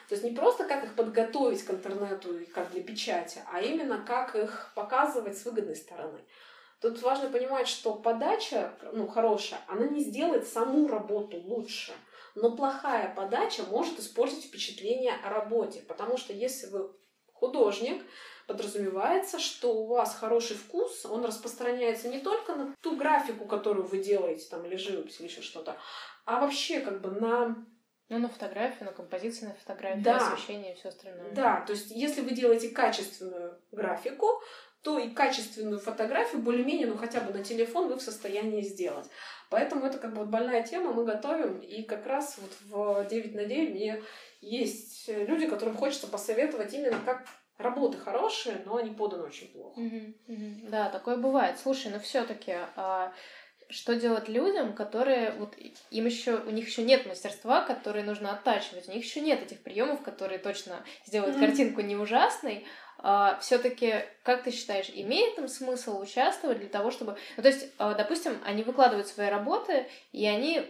[0.07, 4.03] То есть не просто как их подготовить к интернету и как для печати, а именно
[4.05, 6.19] как их показывать с выгодной стороны.
[6.79, 11.93] Тут важно понимать, что подача, ну, хорошая, она не сделает саму работу лучше.
[12.35, 15.81] Но плохая подача может испортить впечатление о работе.
[15.87, 16.91] Потому что если вы
[17.33, 18.03] художник,
[18.47, 23.99] подразумевается, что у вас хороший вкус, он распространяется не только на ту графику, которую вы
[23.99, 25.77] делаете, там, или живопись, или еще что-то,
[26.25, 27.55] а вообще как бы на
[28.07, 30.17] ну, на фотографию, на композиции, на фотографию, да.
[30.17, 31.31] освещение и все остальное.
[31.31, 34.43] Да, то есть если вы делаете качественную графику,
[34.83, 39.07] то и качественную фотографию более-менее, ну хотя бы на телефон вы в состоянии сделать.
[39.49, 43.33] Поэтому это как бы вот больная тема, мы готовим, и как раз вот в 9
[43.33, 44.03] на 9 мне
[44.41, 47.25] есть люди, которым хочется посоветовать именно как
[47.57, 49.79] работы хорошие, но они поданы очень плохо.
[49.79, 50.13] Mm-hmm.
[50.27, 50.69] Mm-hmm.
[50.69, 51.57] Да, такое бывает.
[51.59, 53.13] Слушай, но все-таки а,
[53.69, 55.55] что делать людям, которые вот
[55.89, 59.63] им еще у них еще нет мастерства, которые нужно оттачивать, у них еще нет этих
[59.63, 61.39] приемов, которые точно сделают mm-hmm.
[61.39, 62.65] картинку не ужасной.
[62.97, 67.69] А, все-таки, как ты считаешь, имеет им смысл участвовать для того, чтобы, ну то есть,
[67.77, 70.65] а, допустим, они выкладывают свои работы и они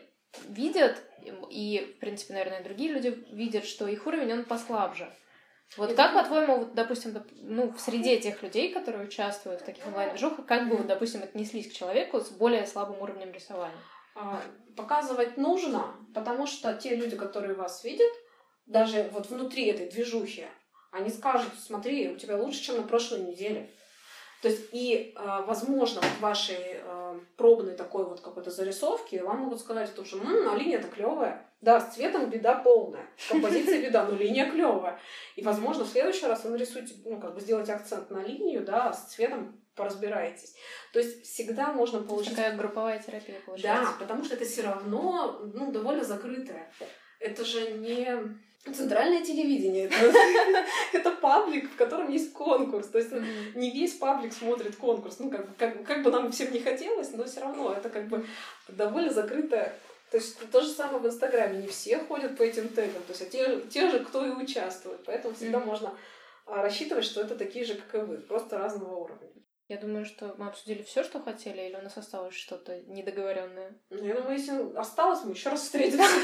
[0.50, 1.02] видят
[1.50, 5.12] и, в принципе, наверное, другие люди видят, что их уровень он послабже.
[5.78, 10.46] Вот как, по-твоему, вот, допустим, ну, в среде тех людей, которые участвуют в таких онлайн-движухах,
[10.46, 13.78] как бы, вот, допустим, отнеслись к человеку с более слабым уровнем рисования?
[14.16, 14.42] А,
[14.78, 18.12] показывать нужно, потому что те люди, которые вас видят,
[18.66, 20.46] даже вот внутри этой движухи,
[20.92, 23.70] они скажут, смотри, у тебя лучше, чем на прошлой неделе.
[24.42, 29.60] То есть и, а, возможно, вот вашей а, пробной такой вот какой-то зарисовки вам могут
[29.60, 31.50] сказать о том, что М, а линия-то клевая.
[31.62, 35.00] Да, с цветом беда полная, с композицией беда, но линия клевая.
[35.36, 38.90] И, возможно, в следующий раз вы нарисуете, ну, как бы сделать акцент на линию, да,
[38.90, 40.56] а с цветом поразбираетесь.
[40.94, 42.36] То есть всегда можно получить...
[42.36, 43.94] Такая групповая терапия получается.
[43.94, 46.72] Да, потому что это все равно ну, довольно закрытое.
[47.20, 48.38] Это же не
[48.74, 49.90] Центральное телевидение
[50.94, 52.88] это, паблик, в котором есть конкурс.
[52.88, 53.12] То есть
[53.56, 55.20] не весь паблик смотрит конкурс.
[55.20, 58.26] Ну, как, как, как бы нам всем не хотелось, но все равно это как бы
[58.68, 59.76] довольно закрытое.
[60.12, 61.60] То есть то же самое в Инстаграме.
[61.60, 63.04] Не все ходят по этим тегам.
[63.04, 65.04] То есть а те, те же, кто и участвует.
[65.06, 65.66] Поэтому всегда mm-hmm.
[65.66, 65.94] можно
[66.46, 69.30] а, рассчитывать, что это такие же, как и вы, просто разного уровня.
[69.68, 73.74] Я думаю, что мы обсудили все, что хотели, или у нас осталось что-то недоговоренное.
[73.90, 76.06] Ну, я думаю, если осталось, мы еще раз встретимся.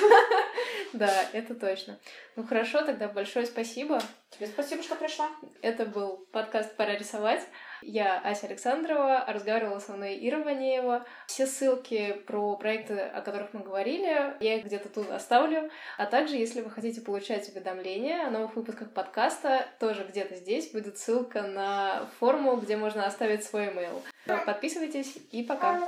[0.94, 2.00] Да, это точно.
[2.36, 4.02] Ну хорошо, тогда большое спасибо.
[4.32, 5.30] Тебе спасибо, что пришла.
[5.62, 7.46] Это был подкаст «Пора рисовать».
[7.82, 11.06] Я Ася Александрова, разговаривала со мной Ира Ванеева.
[11.28, 15.70] Все ссылки про проекты, о которых мы говорили, я их где-то тут оставлю.
[15.98, 20.98] А также, если вы хотите получать уведомления о новых выпусках подкаста, тоже где-то здесь будет
[20.98, 24.02] ссылка на форму, где можно оставить свой email.
[24.46, 25.80] Подписывайтесь и пока!